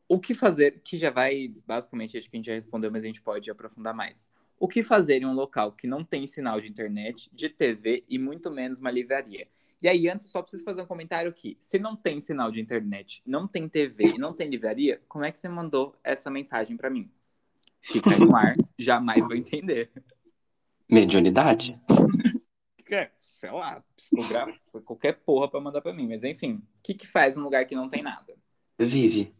[0.07, 3.07] O que fazer, que já vai, basicamente, acho que a gente já respondeu, mas a
[3.07, 4.32] gente pode aprofundar mais.
[4.57, 8.18] O que fazer em um local que não tem sinal de internet, de TV e
[8.18, 9.49] muito menos uma livraria?
[9.82, 11.56] E aí, antes, eu só preciso fazer um comentário aqui.
[11.60, 15.32] Se não tem sinal de internet, não tem TV e não tem livraria, como é
[15.32, 17.12] que você mandou essa mensagem para mim?
[17.80, 19.92] Fica aí no ar, jamais vou entender.
[20.90, 21.80] Mediunidade?
[22.90, 26.08] É, sei lá, psicografo, qualquer porra pra mandar pra mim.
[26.08, 28.34] Mas enfim, o que que faz num lugar que não tem nada?
[28.80, 29.36] Vive.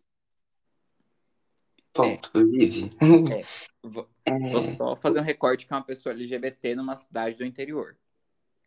[1.94, 2.44] Ponto, é.
[2.44, 2.92] vive.
[3.32, 3.46] É.
[3.82, 4.38] Vou, é.
[4.50, 7.96] vou só fazer um recorte que é uma pessoa LGBT numa cidade do interior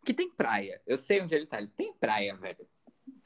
[0.05, 0.81] que tem praia.
[0.85, 1.57] Eu sei onde ele tá.
[1.59, 2.67] Ele tem praia, velho.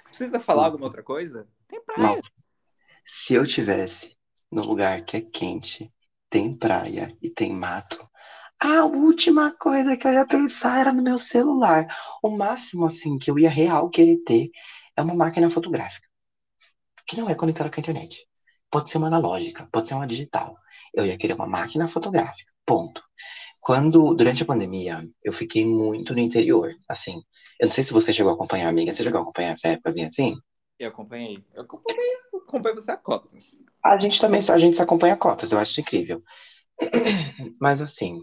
[0.04, 1.48] Precisa falar alguma outra coisa?
[1.68, 2.16] Tem praia.
[2.16, 2.20] Não.
[3.04, 4.18] Se eu tivesse
[4.52, 5.94] no lugar que é quente,
[6.30, 8.10] tem praia e tem mato,
[8.60, 11.88] a última coisa que eu ia pensar era no meu celular.
[12.24, 14.50] O máximo, assim, que eu ia real querer ter
[14.96, 16.08] é uma máquina fotográfica.
[17.06, 18.26] Que não é conectada com a internet.
[18.72, 20.58] Pode ser uma analógica, pode ser uma digital.
[20.94, 22.52] Eu ia querer uma máquina fotográfica.
[22.66, 23.04] Ponto.
[23.66, 27.20] Quando, durante a pandemia, eu fiquei muito no interior, assim.
[27.60, 28.94] Eu não sei se você chegou a acompanhar, amiga.
[28.94, 30.38] Você chegou a acompanhar essa época assim?
[30.78, 31.44] Eu acompanhei.
[31.52, 33.64] Eu acompanhei, eu acompanhei você a cotas.
[33.84, 36.22] A gente também, a gente se acompanha a cotas, eu acho incrível.
[37.60, 38.22] Mas assim,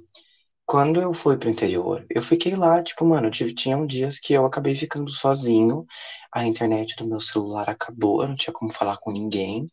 [0.64, 4.46] quando eu fui pro interior, eu fiquei lá, tipo, mano, tive, tinham dias que eu
[4.46, 5.84] acabei ficando sozinho,
[6.32, 9.68] a internet do meu celular acabou, eu não tinha como falar com ninguém,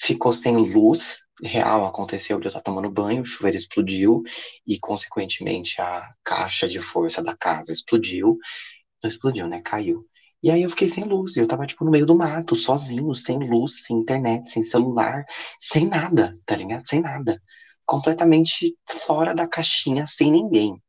[0.00, 4.22] ficou sem luz, real aconteceu de eu estar tomando banho, o chuveiro explodiu
[4.66, 8.38] e, consequentemente, a caixa de força da casa explodiu.
[9.02, 9.60] Não explodiu, né?
[9.60, 10.06] Caiu.
[10.42, 13.38] E aí eu fiquei sem luz, eu tava, tipo, no meio do mato, sozinho, sem
[13.38, 15.24] luz, sem internet, sem celular,
[15.58, 16.86] sem nada, tá ligado?
[16.86, 17.42] Sem nada.
[17.84, 20.80] Completamente fora da caixinha, sem ninguém.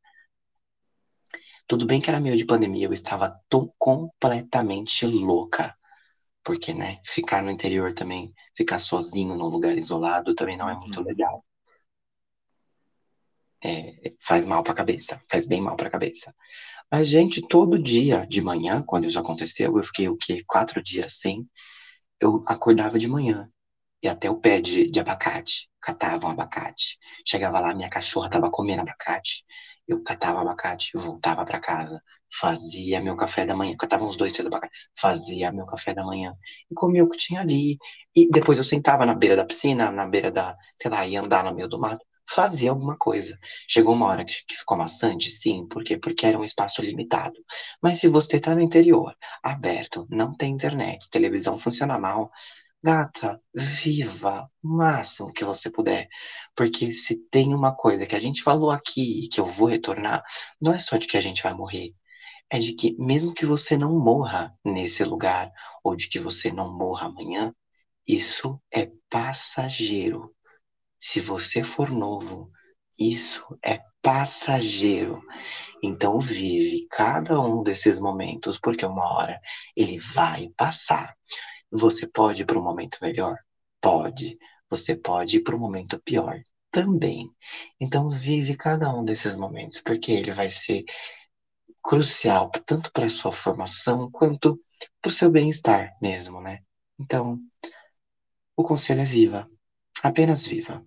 [1.66, 5.74] Tudo bem que era meio de pandemia, eu estava tão completamente louca
[6.42, 11.00] porque, né, ficar no interior também, ficar sozinho num lugar isolado também não é muito
[11.00, 11.06] uhum.
[11.06, 11.44] legal.
[13.62, 16.34] É, faz mal pra cabeça, faz bem mal pra cabeça.
[16.90, 20.42] Mas, gente, todo dia de manhã, quando isso aconteceu, eu fiquei o quê?
[20.46, 21.48] Quatro dias sem.
[22.18, 23.50] Eu acordava de manhã
[24.02, 26.98] e até o pé de, de abacate, catava um abacate.
[27.26, 29.44] Chegava lá, minha cachorra tava comendo abacate.
[29.90, 32.00] Eu catava abacate, voltava para casa,
[32.40, 36.32] fazia meu café da manhã, catava uns dois, três abacates, fazia meu café da manhã
[36.70, 37.76] e comia o que tinha ali.
[38.14, 41.42] E depois eu sentava na beira da piscina, na beira da, sei lá, ia andar
[41.42, 43.36] no meio do mato, fazia alguma coisa.
[43.68, 45.96] Chegou uma hora que, que ficou maçante, sim, por quê?
[45.98, 47.34] Porque era um espaço limitado.
[47.82, 49.12] Mas se você tá no interior,
[49.42, 52.30] aberto, não tem internet, televisão funciona mal,
[52.82, 56.08] Gata, viva o máximo que você puder.
[56.54, 60.22] Porque se tem uma coisa que a gente falou aqui e que eu vou retornar,
[60.60, 61.94] não é só de que a gente vai morrer.
[62.50, 65.52] É de que mesmo que você não morra nesse lugar,
[65.84, 67.54] ou de que você não morra amanhã,
[68.06, 70.34] isso é passageiro.
[70.98, 72.50] Se você for novo,
[72.98, 75.22] isso é passageiro.
[75.82, 79.40] Então vive cada um desses momentos, porque uma hora
[79.76, 81.14] ele vai passar.
[81.70, 83.36] Você pode ir para um momento melhor?
[83.80, 84.38] Pode.
[84.68, 86.40] Você pode ir para um momento pior?
[86.70, 87.30] Também.
[87.80, 90.84] Então, vive cada um desses momentos, porque ele vai ser
[91.82, 94.58] crucial tanto para a sua formação quanto
[95.00, 96.60] para o seu bem-estar mesmo, né?
[96.98, 97.40] Então,
[98.56, 99.50] o conselho é viva.
[100.02, 100.84] Apenas viva.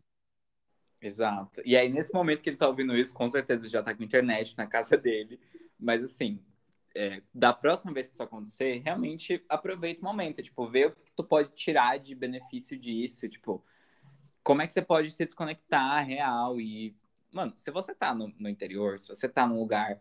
[1.01, 1.61] Exato.
[1.65, 4.55] E aí, nesse momento que ele tá ouvindo isso, com certeza já tá com internet
[4.57, 5.39] na casa dele.
[5.77, 6.39] Mas assim,
[6.95, 11.11] é, da próxima vez que isso acontecer, realmente aproveita o momento, tipo, vê o que
[11.15, 13.63] tu pode tirar de benefício disso, tipo,
[14.43, 16.95] como é que você pode se desconectar real e,
[17.31, 19.99] mano, se você tá no, no interior, se você tá num lugar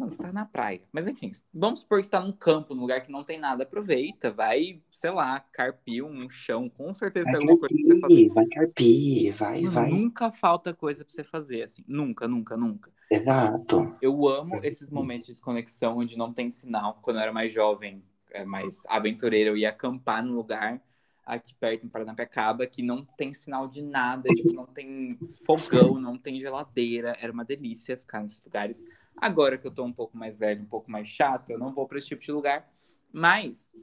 [0.00, 0.80] Mano, você tá na praia.
[0.90, 3.64] Mas enfim, vamos supor que você tá num campo, num lugar que não tem nada.
[3.64, 6.70] Aproveita, vai, sei lá, carpir um chão.
[6.70, 8.34] Com certeza vai tem alguma carpir, coisa pra você fazer.
[8.34, 9.90] Vai carpir, vai, Mano, vai.
[9.90, 11.84] Nunca falta coisa pra você fazer, assim.
[11.86, 12.90] Nunca, nunca, nunca.
[13.10, 13.94] Exato.
[14.00, 16.98] Eu amo esses momentos de desconexão onde não tem sinal.
[17.02, 20.80] Quando eu era mais jovem, é, mais aventureiro, eu ia acampar num lugar
[21.26, 25.10] aqui perto em Paranapiacaba que não tem sinal de nada, tipo, não tem
[25.44, 27.14] fogão, não tem geladeira.
[27.20, 28.82] Era uma delícia ficar nesses lugares.
[29.20, 31.86] Agora que eu tô um pouco mais velho, um pouco mais chato, eu não vou
[31.86, 32.68] para esse tipo de lugar.
[33.12, 33.74] Mas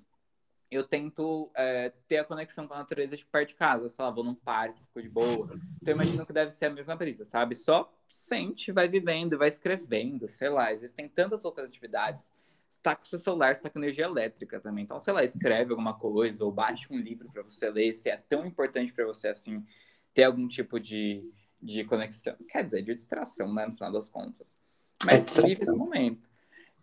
[0.69, 3.87] eu tento é, ter a conexão com a natureza de perto de casa.
[3.87, 5.49] Sei lá, vou num parque, fico de boa.
[5.81, 7.55] Então, eu imagino que deve ser a mesma brisa, sabe?
[7.55, 10.73] Só sente, vai vivendo, vai escrevendo, sei lá.
[10.73, 12.33] Existem tantas outras atividades.
[12.69, 14.83] Você tá com seu celular, você tá com energia elétrica também.
[14.83, 17.93] Então, sei lá, escreve alguma coisa ou baixe um livro para você ler.
[17.93, 19.65] Se é tão importante para você, assim,
[20.13, 21.31] ter algum tipo de,
[21.61, 22.35] de conexão.
[22.49, 23.65] Quer dizer, de distração, né?
[23.67, 24.57] No final das contas.
[25.05, 26.29] Mas é vive esse momento.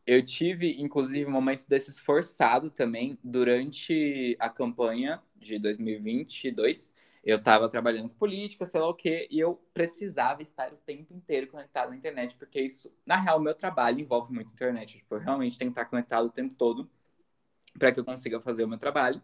[0.07, 6.95] Eu tive, inclusive, um momento desse esforçado também durante a campanha de 2022.
[7.25, 11.15] Eu estava trabalhando com política, sei lá o quê, e eu precisava estar o tempo
[11.15, 14.99] inteiro conectado na internet, porque isso, na real, meu trabalho envolve muito internet.
[14.99, 16.91] Tipo, eu realmente tenho que estar conectado o tempo todo
[17.79, 19.23] para que eu consiga fazer o meu trabalho.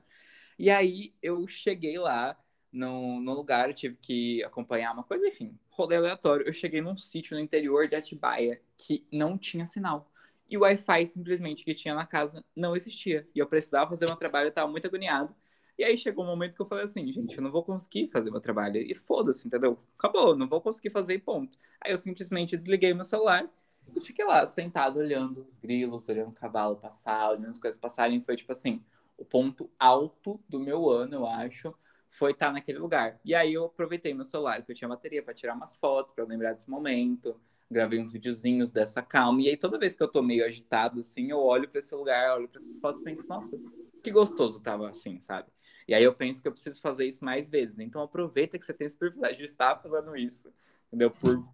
[0.59, 2.39] E aí eu cheguei lá
[2.73, 6.47] no, lugar, tive que acompanhar uma coisa, enfim, rolê aleatório.
[6.47, 10.11] Eu cheguei num sítio no interior de Atibaia que não tinha sinal.
[10.49, 13.27] E o Wi-Fi simplesmente que tinha na casa não existia.
[13.35, 15.35] E eu precisava fazer meu trabalho, eu tava muito agoniado.
[15.79, 18.31] E aí chegou um momento que eu falei assim, gente, eu não vou conseguir fazer
[18.31, 18.77] meu trabalho.
[18.77, 19.79] E foda-se, entendeu?
[19.99, 21.59] Acabou, não vou conseguir fazer e ponto.
[21.81, 23.49] Aí eu simplesmente desliguei meu celular
[23.97, 28.21] e fiquei lá, sentado, olhando os grilos, olhando o cavalo passar, olhando as coisas passarem.
[28.21, 28.85] Foi tipo assim,
[29.17, 31.75] o ponto alto do meu ano, eu acho
[32.11, 33.19] foi estar tá naquele lugar.
[33.25, 36.25] E aí eu aproveitei meu celular, que eu tinha bateria para tirar umas fotos, para
[36.25, 37.41] lembrar desse momento.
[37.71, 39.41] Gravei uns videozinhos dessa calma.
[39.43, 42.37] E aí toda vez que eu tô meio agitado assim, eu olho para esse lugar,
[42.37, 43.57] olho para essas fotos e penso, nossa,
[44.03, 45.49] que gostoso tava assim, sabe?
[45.87, 47.79] E aí eu penso que eu preciso fazer isso mais vezes.
[47.79, 50.53] Então aproveita que você tem esse privilégio de estar fazendo isso.
[50.89, 51.13] Entendeu?
[51.13, 51.49] Por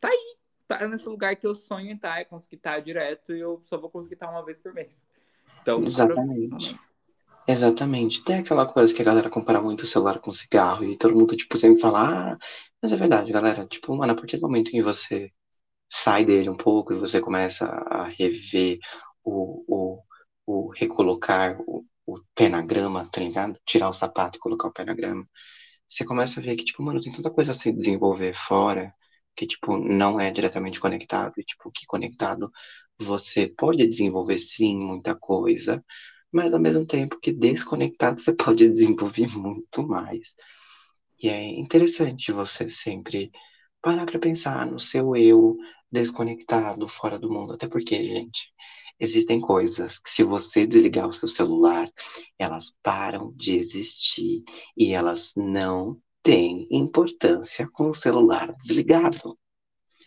[0.00, 0.36] tá aí,
[0.66, 3.90] tá nesse lugar que eu sonho estar, é conseguir estar direto e eu só vou
[3.90, 5.06] conseguir estar uma vez por mês.
[5.60, 6.78] Então, Exatamente.
[7.50, 8.22] Exatamente.
[8.22, 11.34] Tem aquela coisa que a galera compara muito o celular com cigarro e todo mundo,
[11.36, 12.38] tipo, sempre fala, ah,
[12.82, 13.66] mas é verdade, galera.
[13.66, 15.32] Tipo, mano, a partir do momento que você
[15.90, 18.78] sai dele um pouco e você começa a rever
[19.24, 20.04] o, o,
[20.46, 23.58] o recolocar o, o pé na grama, tá ligado?
[23.66, 25.28] Tirar o sapato e colocar o pé na grama,
[25.88, 28.94] você começa a ver que, tipo, mano, tem tanta coisa a se desenvolver fora
[29.36, 32.50] que, tipo, não é diretamente conectado e, tipo, que conectado
[32.98, 35.84] você pode desenvolver sim muita coisa,
[36.32, 40.34] mas ao mesmo tempo que desconectado você pode desenvolver muito mais.
[41.22, 43.30] E é interessante você sempre
[43.82, 45.56] parar para pensar no seu eu
[45.90, 47.54] desconectado, fora do mundo.
[47.54, 48.52] Até porque, gente,
[49.00, 51.88] existem coisas que se você desligar o seu celular,
[52.38, 54.44] elas param de existir
[54.76, 59.38] e elas não têm importância com o celular desligado.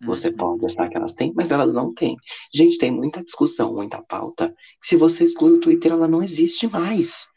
[0.03, 0.35] Você uhum.
[0.35, 2.15] pode achar que elas têm, mas elas não têm.
[2.53, 4.49] Gente, tem muita discussão, muita pauta.
[4.81, 7.27] Que se você exclui o Twitter, ela não existe mais.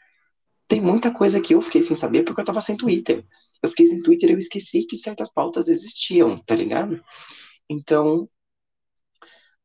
[0.67, 3.25] Tem muita coisa que eu fiquei sem saber porque eu tava sem Twitter.
[3.63, 7.03] Eu fiquei sem Twitter e eu esqueci que certas pautas existiam, tá ligado?
[7.69, 8.29] Então,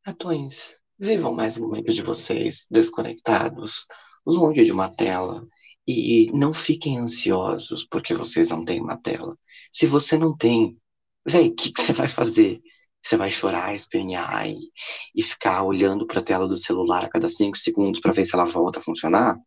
[0.04, 3.86] atões, vivam mais um momento de vocês desconectados,
[4.26, 5.48] longe de uma tela.
[5.88, 9.36] E não fiquem ansiosos porque vocês não têm uma tela.
[9.72, 10.78] Se você não tem,
[11.26, 12.62] véi, o que, que você vai fazer?
[13.04, 14.72] Você vai chorar, espernear e,
[15.16, 18.36] e ficar olhando para a tela do celular a cada cinco segundos para ver se
[18.36, 19.38] ela volta a funcionar.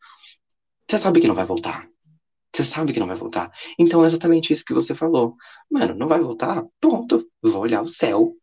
[0.89, 1.89] Você sabe que não vai voltar.
[2.55, 3.51] Você sabe que não vai voltar.
[3.79, 5.37] Então é exatamente isso que você falou.
[5.71, 6.65] Mano, não vai voltar?
[6.81, 7.27] Ponto.
[7.43, 8.37] Vou olhar o céu.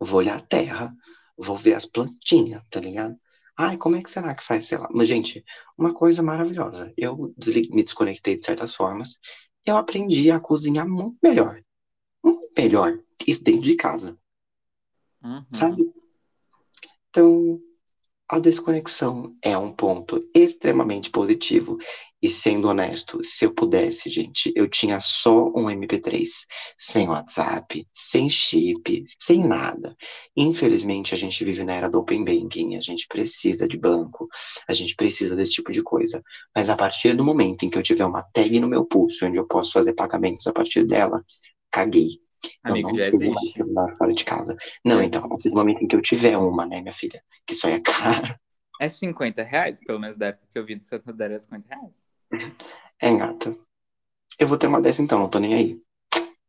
[0.00, 0.94] Vou olhar a terra.
[1.36, 3.16] Vou ver as plantinhas, tá ligado?
[3.56, 4.88] Ai, como é que será que faz, sei lá.
[4.92, 5.44] Mas, gente,
[5.76, 6.92] uma coisa maravilhosa.
[6.96, 7.34] Eu
[7.70, 9.18] me desconectei de certas formas.
[9.64, 11.62] Eu aprendi a cozinhar muito melhor.
[12.22, 14.18] Muito melhor isso dentro de casa.
[15.22, 15.44] Uhum.
[15.52, 15.92] Sabe?
[17.10, 17.60] Então,
[18.32, 21.76] a desconexão é um ponto extremamente positivo.
[22.22, 26.26] E sendo honesto, se eu pudesse, gente, eu tinha só um MP3,
[26.78, 29.94] sem WhatsApp, sem chip, sem nada.
[30.34, 34.26] Infelizmente, a gente vive na era do Open Banking, a gente precisa de banco,
[34.66, 36.22] a gente precisa desse tipo de coisa.
[36.56, 39.36] Mas a partir do momento em que eu tiver uma tag no meu pulso, onde
[39.36, 41.22] eu posso fazer pagamentos a partir dela,
[41.70, 42.21] caguei
[42.64, 43.58] Amigo, eu não já existe.
[43.98, 44.56] fora de casa.
[44.84, 45.28] Não, Já então, a existe.
[45.28, 47.22] partir do momento em que eu tiver uma, né, minha filha?
[47.46, 48.34] Que só é caro.
[48.80, 52.04] É 50 reais, pelo menos da época que eu vi do Santander era 50 reais.
[53.00, 53.56] É, gata.
[54.38, 55.82] Eu vou ter uma dessa então, não tô nem aí.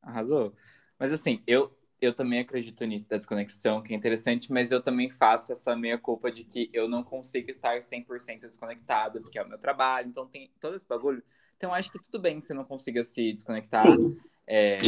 [0.02, 0.56] Arrasou.
[0.98, 5.10] Mas assim, eu, eu também acredito nisso da desconexão, que é interessante, mas eu também
[5.10, 9.48] faço essa meia culpa de que eu não consigo estar 100% desconectado, porque é o
[9.48, 11.24] meu trabalho, então tem todo esse bagulho.
[11.58, 14.80] Então acho que tudo bem que você não consiga se desconectar, Sim, é,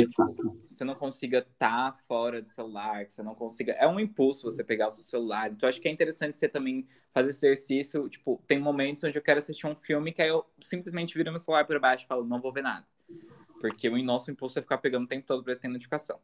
[0.68, 3.72] você não consiga estar fora do celular, que você não consiga.
[3.74, 5.52] É um impulso você pegar o seu celular.
[5.52, 8.10] Então, acho que é interessante você também fazer esse exercício.
[8.10, 11.40] Tipo, tem momentos onde eu quero assistir um filme que aí eu simplesmente viro meu
[11.40, 12.86] celular para baixo e falo, não vou ver nada.
[13.62, 16.20] Porque o nosso impulso é ficar pegando o tempo todo se tem notificação.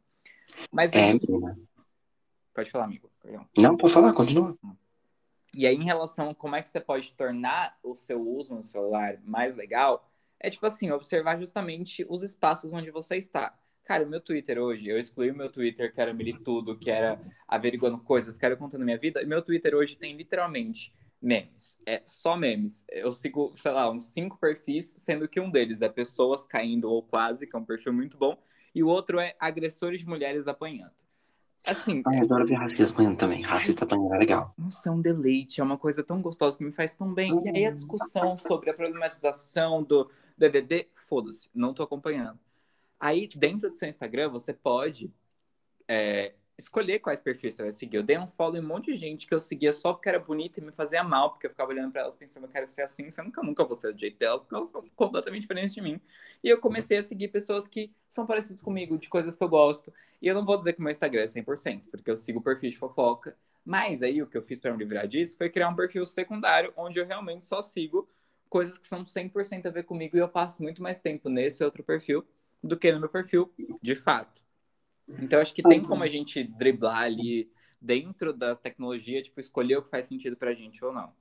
[0.70, 1.12] Mas É,
[2.54, 3.10] pode falar, amigo.
[3.56, 4.56] Não, pode falar, continua.
[5.54, 8.64] E aí, em relação a como é que você pode tornar o seu uso no
[8.64, 10.10] celular mais legal,
[10.42, 13.56] é tipo assim, observar justamente os espaços onde você está.
[13.84, 17.20] Cara, o meu Twitter hoje, eu excluí o meu Twitter, que era militudo, que era
[17.46, 21.80] averiguando coisas, que era contando minha vida, e meu Twitter hoje tem literalmente memes.
[21.86, 22.84] É só memes.
[22.88, 27.02] Eu sigo, sei lá, uns cinco perfis, sendo que um deles é pessoas caindo ou
[27.02, 28.36] quase, que é um perfil muito bom,
[28.74, 30.92] e o outro é agressores de mulheres apanhando.
[31.64, 33.42] Assim, Ai, eu adoro ver racista apanhando também.
[33.42, 34.52] Racista apanhando é legal.
[34.58, 37.32] nossa, é um deleite, é uma coisa tão gostosa que me faz tão bem.
[37.44, 42.38] E aí a discussão sobre a problematização do DDD, foda-se, não tô acompanhando.
[42.98, 45.12] Aí, dentro do seu Instagram, você pode
[45.88, 47.96] é, escolher quais perfis você vai seguir.
[47.96, 50.18] Eu dei um follow em um monte de gente que eu seguia só porque era
[50.18, 52.82] bonita e me fazia mal, porque eu ficava olhando pra elas pensando, eu quero ser
[52.82, 55.80] assim, que eu nunca vou ser do jeito delas, porque elas são completamente diferentes de
[55.80, 56.00] mim.
[56.42, 59.92] E eu comecei a seguir pessoas que são parecidas comigo, de coisas que eu gosto.
[60.20, 62.70] E eu não vou dizer que o meu Instagram é 100%, porque eu sigo perfil
[62.70, 63.36] de fofoca.
[63.64, 66.72] Mas aí o que eu fiz para me livrar disso foi criar um perfil secundário,
[66.76, 68.08] onde eu realmente só sigo
[68.52, 71.82] coisas que são 100% a ver comigo e eu passo muito mais tempo nesse outro
[71.82, 72.22] perfil
[72.62, 73.50] do que no meu perfil,
[73.80, 74.42] de fato.
[75.08, 77.50] Então acho que tem como a gente driblar ali
[77.80, 81.14] dentro da tecnologia, tipo, escolher o que faz sentido pra gente ou não.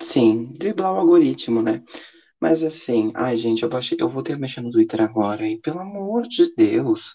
[0.00, 1.84] Sim, driblar o algoritmo, né?
[2.40, 5.80] Mas assim, ai, gente, eu, baixei, eu vou ter mexer no Twitter agora, e pelo
[5.80, 7.14] amor de Deus,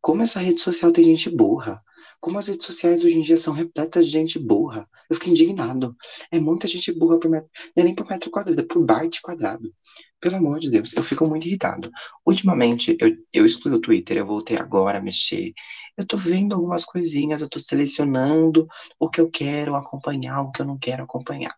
[0.00, 1.82] como essa rede social tem gente burra.
[2.20, 4.86] Como as redes sociais hoje em dia são repletas de gente burra.
[5.08, 5.96] Eu fico indignado.
[6.30, 7.48] É muita gente burra por metro.
[7.74, 9.72] Não é nem por metro quadrado, é por byte quadrado.
[10.20, 11.90] Pelo amor de Deus, eu fico muito irritado.
[12.26, 15.52] Ultimamente, eu, eu excluí o Twitter, eu voltei agora a mexer.
[15.96, 18.66] Eu tô vendo algumas coisinhas, eu tô selecionando
[18.98, 21.54] o que eu quero acompanhar, o que eu não quero acompanhar.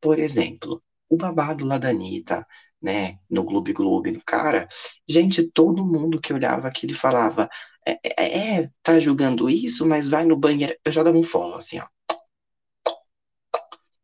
[0.00, 2.46] Por exemplo, o babado lá da Anitta,
[2.80, 4.68] né, no Gloob Gloob, no cara,
[5.08, 7.48] gente, todo mundo que olhava aquilo falava,
[7.86, 11.56] é, é, é, tá julgando isso, mas vai no banheiro, eu já dava um follow,
[11.56, 11.86] assim, ó.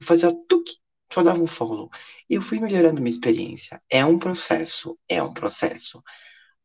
[0.00, 0.74] Eu fazia tuque,
[1.12, 1.90] só dava um follow.
[2.28, 3.80] E eu fui melhorando minha experiência.
[3.88, 6.02] É um processo, é um processo.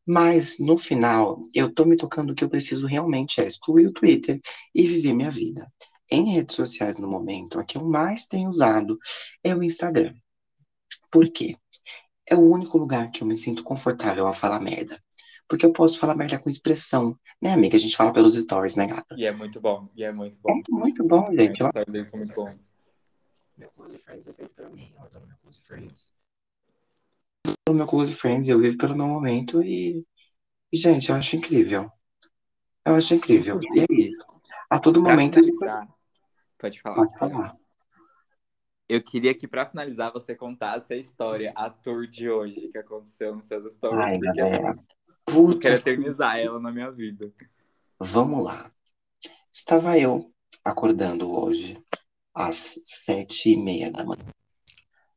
[0.06, 4.40] Mas, no final, eu tô me tocando que eu preciso realmente é excluir o Twitter
[4.74, 5.70] e viver minha vida.
[6.10, 8.98] Em redes sociais, no momento, a que eu mais tenho usado
[9.42, 10.14] é o Instagram.
[11.10, 11.56] Por quê?
[12.26, 15.02] É o único lugar que eu me sinto confortável a falar merda.
[15.48, 17.76] Porque eu posso falar merda com expressão, né, amiga?
[17.76, 19.16] A gente fala pelos stories, né, gata?
[19.18, 20.62] E é muito bom, e é muito É bom.
[20.70, 21.60] muito bom, gente.
[21.60, 22.72] Eu Os stories deles são muito bons.
[23.56, 26.14] Meu Close Friends é feito pra mim, eu adoro meu Close Friends.
[27.68, 30.06] Meu Close Friends, eu vivo pelo meu momento e,
[30.72, 31.90] e, gente, eu acho incrível.
[32.84, 33.60] Eu acho incrível.
[33.76, 34.16] E é isso.
[34.70, 35.40] A todo Pra momento.
[35.40, 35.88] finalizar,
[36.58, 37.06] pode falar.
[37.06, 37.56] Pode falar.
[38.92, 43.34] Eu queria que, pra finalizar, você contasse a história, a tour de hoje que aconteceu
[43.34, 44.70] nos seus stories, Ai, porque galera.
[44.70, 44.82] assim, eu
[45.24, 47.32] Puta, quero eternizar ela na minha vida.
[47.98, 48.70] vamos lá.
[49.50, 50.30] Estava eu
[50.62, 51.82] acordando hoje
[52.34, 54.26] às sete e meia da manhã.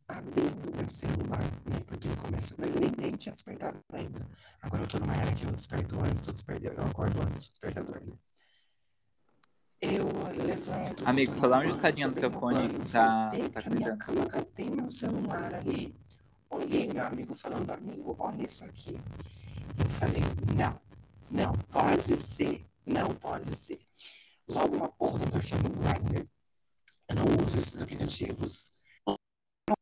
[0.07, 1.81] Abrindo meu celular, né?
[1.85, 2.55] Porque ele começa.
[2.65, 4.25] Ele nem, nem tinha despertado ainda.
[4.61, 6.79] Agora eu tô numa era que eu desperto antes do despertador.
[6.79, 8.13] Eu acordo antes do despertador, né?
[9.81, 10.07] Eu
[10.45, 11.07] levanto.
[11.07, 14.69] Amigo, só dá uma ajustadinha no seu fone, tá- voltei tá pra minha cama, catei
[14.69, 15.95] meu celular ali.
[16.49, 18.99] Olhei meu amigo falando, amigo, olha isso aqui.
[19.77, 20.21] Eu falei,
[20.55, 20.79] não,
[21.29, 23.79] não pode ser, não pode ser.
[24.47, 26.27] Logo uma porra do perfil no Grindr.
[27.09, 28.73] Eu não uso esses aplicativos.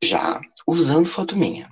[0.04, 1.70] Já usando foto minha.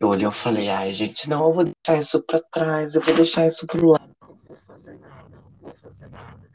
[0.00, 3.14] Eu olhei e falei, ai, gente, não, eu vou deixar isso pra trás, eu vou
[3.14, 4.12] deixar isso pro lado.
[4.22, 6.48] Não vou fazer nada, não vou fazer nada.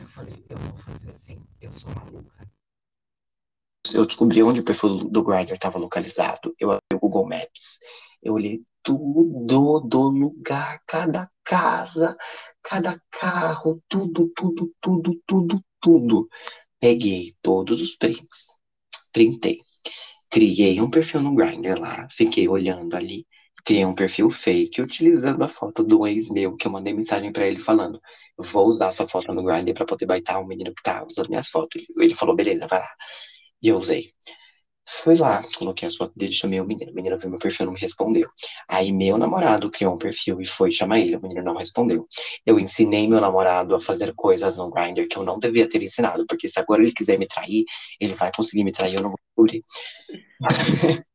[0.00, 2.50] Eu falei, eu vou fazer assim, eu sou maluca.
[3.94, 6.54] Eu descobri onde o perfil do Grindr estava localizado.
[6.58, 7.78] Eu abri o Google Maps.
[8.22, 12.16] Eu olhei tudo do lugar, cada casa,
[12.62, 16.28] cada carro, tudo, tudo, tudo, tudo, tudo.
[16.80, 18.58] Peguei todos os prints,
[19.12, 19.60] printei.
[20.30, 23.26] Criei um perfil no Grindr lá, fiquei olhando ali
[23.64, 27.46] criei um perfil fake utilizando a foto do ex meu, que eu mandei mensagem pra
[27.46, 28.00] ele falando:
[28.36, 31.48] vou usar sua foto no Grindr pra poder baitar o menino que tá usando minhas
[31.48, 31.82] fotos.
[31.96, 32.90] Ele falou: beleza, vai lá.
[33.62, 34.12] E eu usei.
[34.88, 36.90] Fui lá, coloquei as fotos dele, chamei o menino.
[36.90, 38.28] O menino viu meu perfil, não me respondeu.
[38.68, 41.16] Aí meu namorado criou um perfil e foi chamar ele.
[41.16, 42.06] O menino não respondeu.
[42.44, 46.26] Eu ensinei meu namorado a fazer coisas no Grindr que eu não devia ter ensinado,
[46.26, 47.64] porque se agora ele quiser me trair,
[48.00, 49.64] ele vai conseguir me trair, eu não vou descobrir.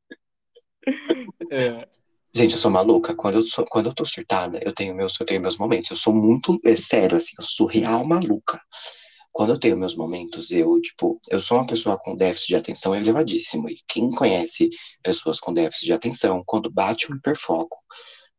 [1.51, 1.96] É.
[2.37, 3.15] Gente, eu sou maluca.
[3.15, 5.89] Quando eu, sou, quando eu tô surtada, eu tenho, meus, eu tenho meus momentos.
[5.89, 8.61] Eu sou muito, é sério, assim, eu sou real maluca.
[9.31, 12.95] Quando eu tenho meus momentos, eu, tipo, eu sou uma pessoa com déficit de atenção
[12.95, 13.67] elevadíssimo.
[13.71, 14.69] E quem conhece
[15.01, 17.75] pessoas com déficit de atenção, quando bate um hiperfoco,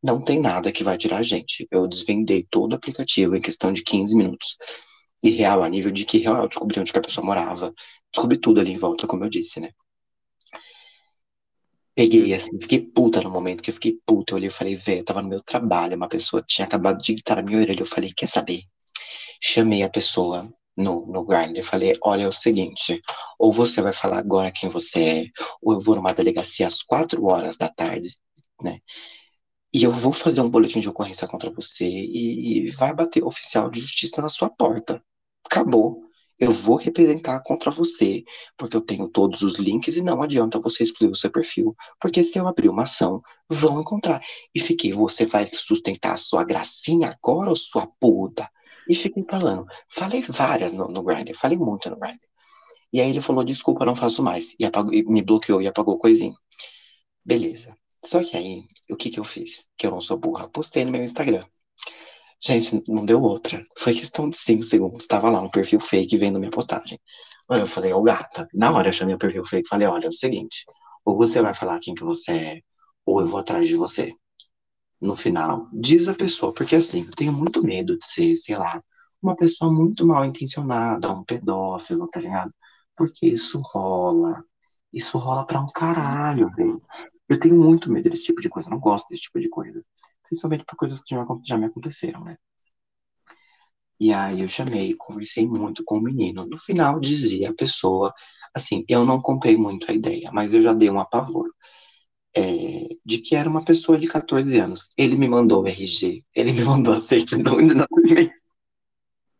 [0.01, 1.67] não tem nada que vai tirar a gente.
[1.69, 4.55] Eu desvendei todo o aplicativo em questão de 15 minutos.
[5.21, 7.73] E real, a nível de que real, eu descobri onde que a pessoa morava.
[8.13, 9.71] Descobri tudo ali em volta, como eu disse, né?
[11.99, 14.31] Peguei, assim, fiquei puta no momento que eu fiquei puta.
[14.31, 17.11] Eu olhei e falei, velho, eu tava no meu trabalho, uma pessoa tinha acabado de
[17.11, 17.81] gritar na minha orelha.
[17.81, 18.61] Eu falei, quer saber?
[19.41, 21.61] Chamei a pessoa no, no Grindr.
[21.61, 23.01] Falei, olha, é o seguinte,
[23.37, 25.25] ou você vai falar agora quem você é,
[25.61, 28.15] ou eu vou numa delegacia às quatro horas da tarde,
[28.63, 28.79] né?
[29.73, 33.69] E eu vou fazer um boletim de ocorrência contra você e, e vai bater oficial
[33.69, 35.03] de justiça na sua porta.
[35.43, 36.08] Acabou.
[36.39, 38.23] Eu vou representar contra você,
[38.57, 42.23] porque eu tenho todos os links e não adianta você excluir o seu perfil, porque
[42.23, 44.21] se eu abrir uma ação, vão encontrar.
[44.55, 48.49] E fiquei, você vai sustentar a sua gracinha agora, ou sua puta?
[48.87, 49.65] E fiquei falando.
[49.89, 52.27] Falei várias no, no Grindr, falei muito no Grindr.
[52.91, 54.55] E aí ele falou, desculpa, não faço mais.
[54.59, 56.35] E, apagou, e me bloqueou e apagou o coisinho.
[57.23, 57.75] Beleza.
[58.03, 59.67] Só que aí, o que que eu fiz?
[59.77, 60.49] Que eu não sou burra.
[60.49, 61.45] Postei no meu Instagram.
[62.41, 63.65] Gente, não deu outra.
[63.77, 65.05] Foi questão de 5 segundos.
[65.07, 66.99] Tava lá um perfil fake vendo minha postagem.
[67.49, 68.47] Eu falei, ô gata.
[68.53, 70.63] Na hora eu chamei o perfil fake e falei, olha, é o seguinte.
[71.03, 72.61] Ou você vai falar quem que você é,
[73.05, 74.13] ou eu vou atrás de você.
[75.01, 76.53] No final, diz a pessoa.
[76.53, 78.81] Porque assim, eu tenho muito medo de ser, sei lá,
[79.21, 82.53] uma pessoa muito mal intencionada, um pedófilo, tá ligado?
[82.95, 84.43] Porque isso rola.
[84.93, 86.81] Isso rola pra um caralho, velho.
[87.29, 88.69] Eu tenho muito medo desse tipo de coisa.
[88.69, 89.83] Não gosto desse tipo de coisa
[90.29, 92.37] principalmente por coisas que já, já me aconteceram, né?
[93.99, 96.45] E aí eu chamei, conversei muito com o menino.
[96.45, 98.13] No final dizia a pessoa,
[98.55, 101.53] assim, eu não comprei muito a ideia, mas eu já dei um apavoro.
[102.37, 104.89] É, de que era uma pessoa de 14 anos.
[104.95, 108.31] Ele me mandou o RG, ele me mandou a certidão e não me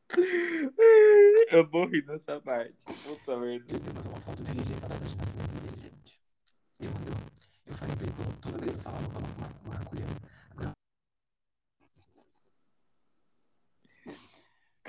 [1.51, 2.75] Eu morri nessa parte.
[2.85, 3.65] Puta merda.
[3.69, 5.05] Ele mandou uma foto do RG e falou da
[5.61, 6.21] dele, gente.
[6.79, 7.13] Ele mandou.
[7.67, 10.05] Eu falei pra ele, toda vez eu falava, coloca uma, uma colher.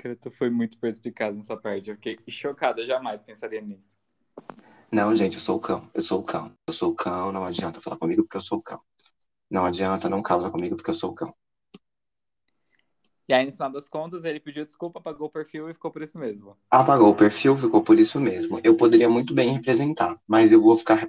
[0.01, 1.91] Cara, tu foi muito perspicaz nessa parte.
[1.91, 3.95] Eu fiquei chocada, jamais pensaria nisso.
[4.91, 5.87] Não, gente, eu sou o cão.
[5.93, 6.51] Eu sou o cão.
[6.65, 8.81] Eu sou o cão, não adianta falar comigo porque eu sou o cão.
[9.47, 11.31] Não adianta, não causa comigo porque eu sou o cão.
[13.29, 16.01] E aí, no final das contas, ele pediu desculpa, apagou o perfil e ficou por
[16.01, 16.57] isso mesmo.
[16.71, 18.59] Apagou o perfil, ficou por isso mesmo.
[18.63, 21.07] Eu poderia muito bem representar, mas eu vou ficar.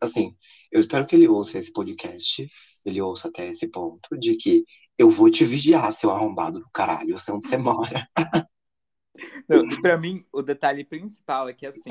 [0.00, 0.36] Assim,
[0.72, 2.46] eu espero que ele ouça esse podcast,
[2.84, 4.64] ele ouça até esse ponto, de que
[5.02, 8.08] eu vou te vigiar, seu arrombado do caralho, eu sei onde você mora.
[9.48, 11.90] Não, pra mim, o detalhe principal é que, assim,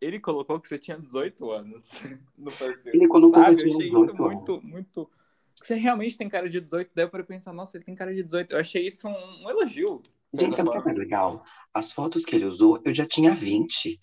[0.00, 1.90] ele colocou que você tinha 18 anos
[2.36, 2.92] no perfil.
[2.94, 3.56] Ele colocou sabe?
[3.56, 5.10] que eu achei isso muito, muito...
[5.54, 8.22] Você realmente tem cara de 18, daí eu para pensar, nossa, ele tem cara de
[8.22, 8.52] 18.
[8.52, 10.02] Eu achei isso um, um elogio.
[10.32, 11.44] Gente, sabe o que é mais legal?
[11.74, 13.98] As fotos que ele usou, eu já tinha 20.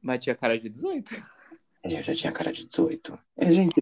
[0.00, 1.14] Mas tinha cara de 18.
[1.82, 3.18] É, eu já tinha cara de 18.
[3.36, 3.74] É, gente,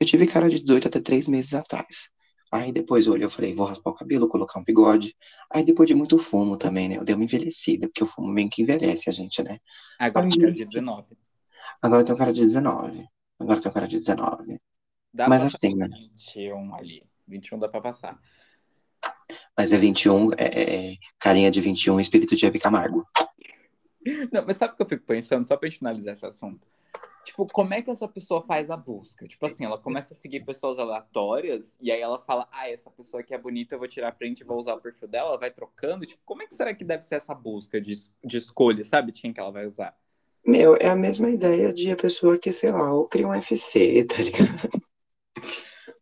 [0.00, 2.10] eu tive cara de 18 até três meses atrás.
[2.50, 5.14] Aí depois eu olhei e falei, vou raspar o cabelo, colocar um bigode.
[5.52, 6.96] Aí depois de muito fumo também, né?
[6.96, 9.58] Eu dei uma envelhecida, porque o fumo meio que envelhece a gente, né?
[9.98, 11.06] Agora tem cara de 19.
[11.82, 13.06] Agora tem um cara de 19.
[13.38, 14.60] Agora tem um cara de 19.
[15.12, 15.96] Dá Mas pra assim, passar né?
[15.98, 17.02] 21 ali.
[17.26, 18.18] 21 dá pra passar.
[19.56, 23.04] Mas é 21, é, é carinha de 21, espírito de Hebe Camargo.
[24.32, 25.46] Não, mas sabe o que eu fico pensando?
[25.46, 26.66] Só pra gente finalizar esse assunto.
[27.24, 29.28] Tipo, como é que essa pessoa faz a busca?
[29.28, 33.20] Tipo assim, ela começa a seguir pessoas aleatórias e aí ela fala, ah, essa pessoa
[33.20, 35.38] aqui é bonita, eu vou tirar a print e vou usar o perfil dela, ela
[35.38, 36.06] vai trocando.
[36.06, 39.12] Tipo, como é que será que deve ser essa busca de, de escolha, sabe?
[39.12, 39.94] Quem que ela vai usar?
[40.46, 44.04] Meu, é a mesma ideia de a pessoa que, sei lá, ou cria um FC,
[44.04, 44.82] tá ligado?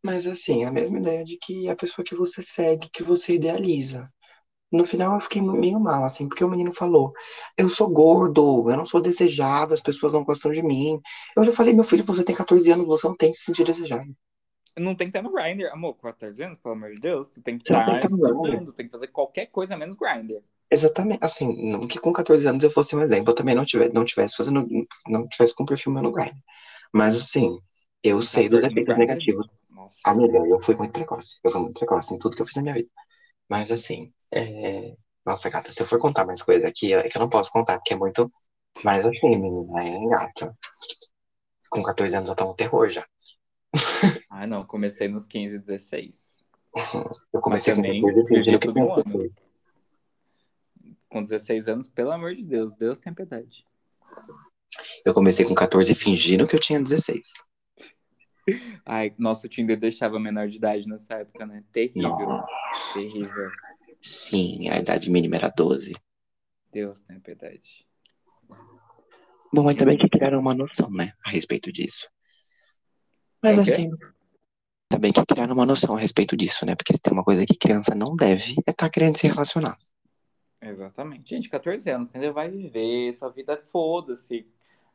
[0.02, 3.34] Mas assim, é a mesma ideia de que a pessoa que você segue, que você
[3.34, 4.08] idealiza.
[4.76, 7.12] No final eu fiquei meio mal, assim, porque o menino falou:
[7.56, 11.00] Eu sou gordo, eu não sou desejado, as pessoas não gostam de mim.
[11.36, 14.06] Eu falei: Meu filho, você tem 14 anos, você não tem que se sentir desejado.
[14.78, 15.72] Não tem que estar no Grindr.
[15.72, 17.30] Amor, 14 anos, pelo amor de Deus.
[17.30, 19.96] Tu tem que estar tem que estar no estudando, tem que fazer qualquer coisa menos
[19.96, 20.42] Grindr.
[20.70, 23.92] Exatamente, assim, não que com 14 anos eu fosse um exemplo, eu também não tivesse,
[23.92, 24.66] não tivesse fazendo,
[25.08, 26.36] não tivesse com perfil meu no Grindr.
[26.92, 27.58] Mas assim,
[28.02, 29.46] Eu sei dos 14 no efeitos negativos.
[29.70, 29.96] Nossa.
[30.04, 31.38] Amiga, eu fui muito precoce.
[31.42, 32.88] Eu fui muito precoce em tudo que eu fiz na minha vida.
[33.48, 34.94] Mas assim, é...
[35.24, 37.78] nossa, gata, se eu for contar mais coisa aqui, é que eu não posso contar,
[37.78, 38.32] porque é muito.
[38.84, 40.56] Mas assim, menina, é gata.
[41.70, 43.06] Com 14 anos eu tava um terror já.
[44.28, 46.44] Ah, não, comecei nos 15, 16.
[47.32, 49.34] Eu comecei com também 14 fingindo vivi que um ano.
[51.08, 53.64] Com 16 anos, pelo amor de Deus, Deus tem piedade.
[55.04, 57.32] Eu comecei com 14 fingindo que eu tinha 16.
[58.84, 61.64] Ai, nossa, o Tinder deixava menor de idade nessa época, né?
[61.72, 62.46] Terrível, Não.
[62.92, 63.50] terrível.
[64.00, 65.94] Sim, a idade mínima era 12.
[66.72, 67.86] Deus tem piedade.
[69.52, 72.08] Bom, ainda bem que criaram uma noção, né, a respeito disso.
[73.42, 73.70] Mas É quê?
[73.70, 73.90] assim,
[74.90, 76.74] ainda bem que criaram uma noção a respeito disso, né?
[76.74, 79.76] Porque se tem uma coisa que criança não deve, é estar querendo se relacionar.
[80.60, 81.30] Exatamente.
[81.30, 82.32] Gente, 14 anos, entendeu?
[82.32, 84.46] Vai viver, sua vida foda-se.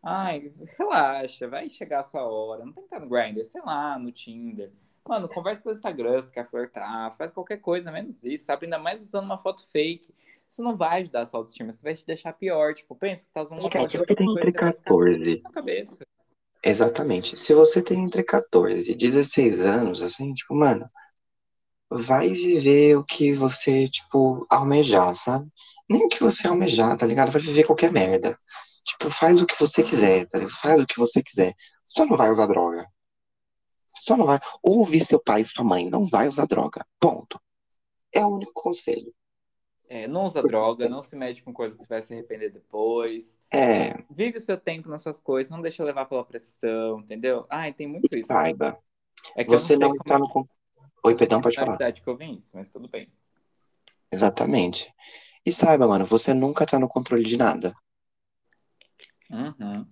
[0.03, 2.65] Ai, relaxa, vai chegar a sua hora.
[2.65, 4.71] Não tem que estar no Grindr, sei lá, no Tinder.
[5.07, 8.65] Mano, conversa pelo Instagram se quer flertar, faz qualquer coisa, menos isso, sabe?
[8.65, 10.13] Ainda mais usando uma foto fake.
[10.47, 12.73] Isso não vai ajudar a sua autoestima, isso vai te deixar pior.
[12.73, 15.41] Tipo, pensa que tá usando uma Cara, foto você tem fake, entre ficar 14.
[15.43, 16.05] na cabeça.
[16.63, 17.35] Exatamente.
[17.35, 20.89] Se você tem entre 14 e 16 anos, assim, tipo, mano,
[21.89, 25.49] vai viver o que você, tipo, almejar, sabe?
[25.89, 27.31] Nem o que você almejar, tá ligado?
[27.31, 28.37] Vai viver qualquer merda.
[28.83, 30.55] Tipo, faz o que você quiser, tá ligado?
[30.57, 31.53] Faz o que você quiser.
[31.85, 32.85] Só não vai usar droga.
[33.97, 34.39] Só não vai.
[34.63, 36.85] Ouve seu pai e sua mãe, não vai usar droga.
[36.99, 37.39] Ponto.
[38.13, 39.13] É o único conselho.
[39.87, 43.37] É, não usa droga, não se mete com coisa que você vai se arrepender depois.
[43.53, 47.45] É, Vive o seu tempo nas suas coisas, não deixa levar pela pressão, entendeu?
[47.49, 48.27] Ai, tem muito isso.
[48.27, 48.79] saiba.
[49.35, 50.25] É que Você não não está no.
[50.27, 51.07] é.
[51.07, 51.91] Oi, perdão, pode falar.
[51.91, 53.11] que eu vi isso, mas tudo bem.
[54.09, 54.93] Exatamente.
[55.45, 57.75] E saiba, mano, você nunca tá no controle de nada.
[59.31, 59.85] Uhum.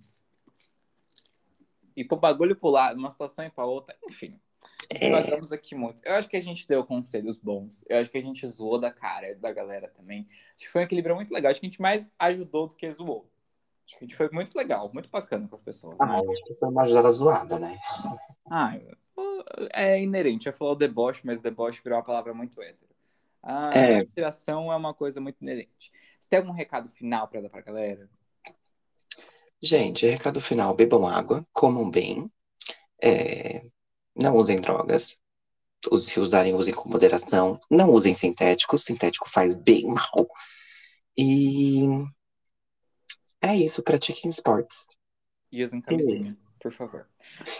[1.96, 4.40] E pro bagulho pular, uma situação e pra outra, enfim.
[4.88, 6.04] É, Devagamos aqui muito.
[6.04, 7.84] Eu acho que a gente deu conselhos bons.
[7.88, 10.26] Eu acho que a gente zoou da cara da galera também.
[10.56, 11.50] Acho que foi um equilíbrio muito legal.
[11.50, 13.30] Acho que a gente mais ajudou do que zoou.
[13.86, 16.06] Acho que a gente foi muito legal, muito bacana com as pessoas, né?
[16.08, 17.78] ah, acho que foi uma ajudada zoada, né?
[18.48, 18.78] Ah,
[19.72, 20.46] é inerente.
[20.46, 22.90] Eu falar o deboche, mas deboche virou uma palavra muito hétero.
[23.42, 25.90] A É, tiração é uma coisa muito inerente.
[26.20, 28.08] Você tem algum recado final pra dar pra galera?
[29.62, 32.30] Gente, recado final: bebam água, comam bem,
[33.02, 33.64] é,
[34.14, 35.16] não usem drogas.
[35.98, 37.58] Se usarem, usem com moderação.
[37.70, 40.28] Não usem sintéticos, sintético faz bem mal.
[41.16, 41.86] E
[43.40, 44.86] é isso, pratiquem esportes.
[45.50, 47.06] E usem camisinha, por favor.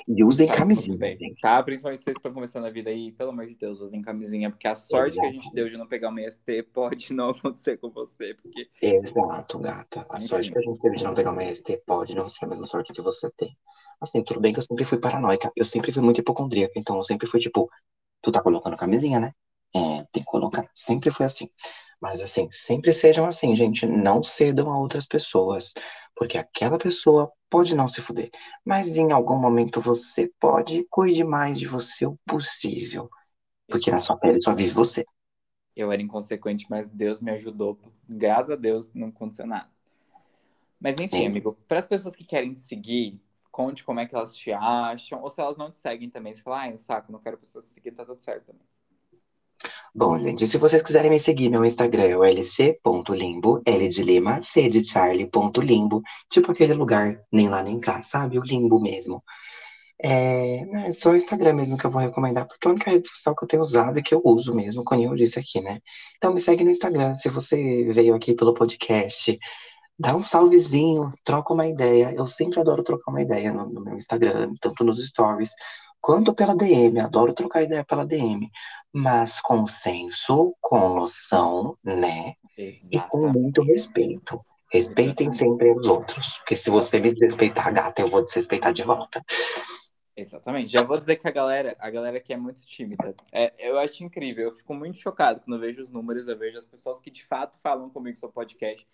[0.06, 1.16] E usem tudo camisinha.
[1.40, 4.68] Tá, principalmente vocês estão começando a vida aí, pelo amor de Deus, usem camisinha, porque
[4.68, 7.90] a sorte que a gente deu de não pegar uma IST pode não acontecer com
[7.90, 10.06] você, porque Exato, gata.
[10.08, 12.48] A sorte que a gente teve de não pegar uma ST pode não ser a
[12.48, 13.56] mesma sorte que você tem.
[14.00, 15.50] Assim, tudo bem que eu sempre fui paranoica.
[15.56, 16.74] Eu sempre fui muito hipocondríaca.
[16.76, 17.70] Então, eu sempre fui tipo,
[18.22, 19.32] tu tá colocando camisinha, né?
[19.74, 20.68] É, tem que colocar.
[20.74, 21.48] Sempre foi assim.
[22.00, 23.86] Mas, assim, sempre sejam assim, gente.
[23.86, 25.72] Não cedam a outras pessoas.
[26.16, 28.30] Porque aquela pessoa pode não se fuder.
[28.64, 33.10] Mas em algum momento você pode cuide mais de você o possível.
[33.70, 35.04] Porque na sua pele só vive você.
[35.74, 37.78] eu era inconsequente, mas Deus me ajudou.
[38.08, 39.68] Graças a Deus não aconteceu nada.
[40.78, 41.26] Mas enfim, Sim.
[41.26, 43.20] amigo, para as pessoas que querem te seguir,
[43.50, 46.42] conte como é que elas te acham, ou se elas não te seguem também, você
[46.42, 48.66] fala, ai, um saco, não quero pessoas me seguir, tá tudo certo também.
[49.92, 54.40] Bom, gente, se vocês quiserem me seguir, meu Instagram é o lc.limbo, L de Lima,
[54.40, 58.38] C de Charlie, ponto limbo, tipo aquele lugar, nem lá nem cá, sabe?
[58.38, 59.22] O limbo mesmo.
[60.02, 63.08] É, né, só o Instagram mesmo que eu vou recomendar, porque é a única rede
[63.08, 65.80] social que eu tenho usado e que eu uso mesmo, como eu disse aqui, né?
[66.16, 69.36] Então me segue no Instagram, se você veio aqui pelo podcast,
[69.98, 72.14] dá um salvezinho, troca uma ideia.
[72.16, 75.50] Eu sempre adoro trocar uma ideia no, no meu Instagram, tanto nos stories
[76.00, 76.98] quanto pela DM.
[77.00, 78.50] Adoro trocar ideia pela DM,
[78.92, 82.34] mas com senso, com noção, né?
[82.58, 83.38] E com Exatamente.
[83.38, 84.44] muito respeito.
[84.72, 89.20] Respeitem sempre os outros, porque se você me desrespeitar, gata, eu vou desrespeitar de volta.
[90.16, 90.70] Exatamente.
[90.70, 93.14] Já vou dizer que a galera, a galera aqui é muito tímida.
[93.32, 94.44] É, eu acho incrível.
[94.44, 97.24] Eu fico muito chocado quando eu vejo os números, eu vejo as pessoas que de
[97.24, 98.86] fato falam comigo sobre podcast.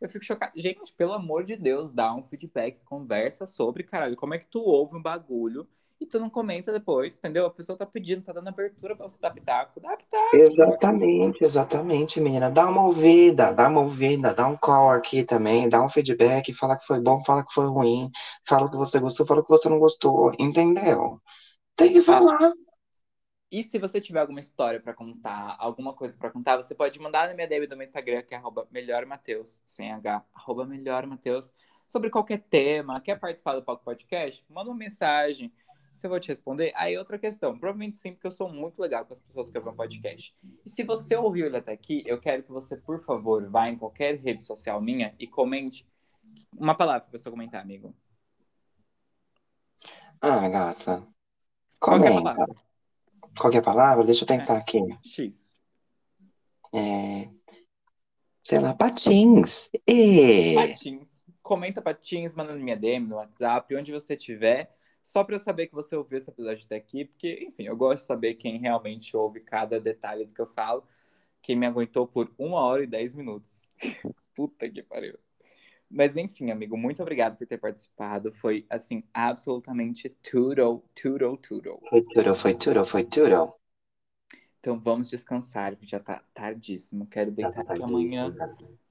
[0.00, 0.52] Eu fico chocado.
[0.54, 4.60] Gente, pelo amor de Deus, dá um feedback, conversa sobre, caralho, como é que tu
[4.60, 5.66] ouve um bagulho
[6.00, 7.46] e tu não comenta depois, entendeu?
[7.46, 9.80] A pessoa tá pedindo, tá dando abertura pra você dar pitaco.
[9.80, 10.36] Dá pitaco.
[10.36, 12.50] Exatamente, exatamente, menina.
[12.50, 16.76] Dá uma ouvida, dá uma ouvida, dá um call aqui também, dá um feedback, fala
[16.76, 18.10] que foi bom, fala que foi ruim,
[18.46, 21.20] fala o que você gostou, fala o que você não gostou, entendeu?
[21.76, 22.52] Tem que falar.
[23.50, 27.28] E se você tiver alguma história pra contar, alguma coisa pra contar, você pode mandar
[27.28, 31.52] na minha DM do meu Instagram, que é arroba melhormateus, sem H, arroba melhormateus,
[31.86, 34.44] sobre qualquer tema, quer participar do Palco Podcast?
[34.48, 35.52] Manda uma mensagem.
[35.94, 37.56] Se eu vou te responder, aí outra questão.
[37.56, 40.36] Provavelmente sim, porque eu sou muito legal com as pessoas que ouvem podcast.
[40.66, 43.78] E se você ouviu ele até aqui, eu quero que você, por favor, vá em
[43.78, 45.86] qualquer rede social minha e comente
[46.52, 47.94] uma palavra pra pessoa comentar, amigo.
[50.20, 51.06] Ah, gata.
[51.78, 52.34] Qualquer Comenta.
[52.34, 52.54] palavra.
[53.38, 54.04] Qualquer palavra?
[54.04, 54.78] Deixa eu pensar aqui.
[55.04, 55.54] X.
[56.74, 57.28] É...
[58.42, 59.70] Sei lá, patins.
[59.86, 60.54] E...
[60.54, 61.24] Patins.
[61.40, 64.74] Comenta patins, manda na minha DM, no WhatsApp, onde você estiver.
[65.04, 67.98] Só pra eu saber que você ouviu esse episódio até aqui, porque, enfim, eu gosto
[67.98, 70.82] de saber quem realmente ouve cada detalhe do que eu falo.
[71.42, 73.70] Quem me aguentou por uma hora e dez minutos.
[74.34, 75.18] Puta que pariu.
[75.90, 78.32] Mas enfim, amigo, muito obrigado por ter participado.
[78.32, 81.78] Foi, assim, absolutamente tudo, tudo, tudo.
[81.90, 83.54] Foi tudo, foi tudo, foi tudo.
[84.58, 87.06] Então vamos descansar, porque já tá tardíssimo.
[87.06, 88.34] Quero Tá deitar porque amanhã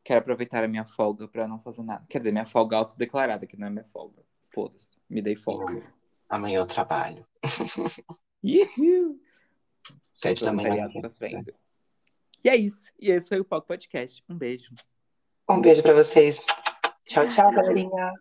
[0.03, 2.05] quero aproveitar a minha folga pra não fazer nada.
[2.07, 4.21] Quer dizer, minha folga autodeclarada, que não é minha folga.
[4.43, 5.81] Foda-se, me dei folga.
[6.33, 7.23] Amanhã eu trabalho.
[8.43, 9.19] Uhul!
[10.11, 10.89] Sete da manhã.
[10.99, 11.53] sofrendo.
[12.43, 12.91] E é isso.
[12.99, 14.23] E esse foi o Palco Podcast.
[14.27, 14.73] Um beijo.
[15.47, 16.41] Um beijo pra vocês.
[17.05, 18.13] Tchau, tchau, galerinha.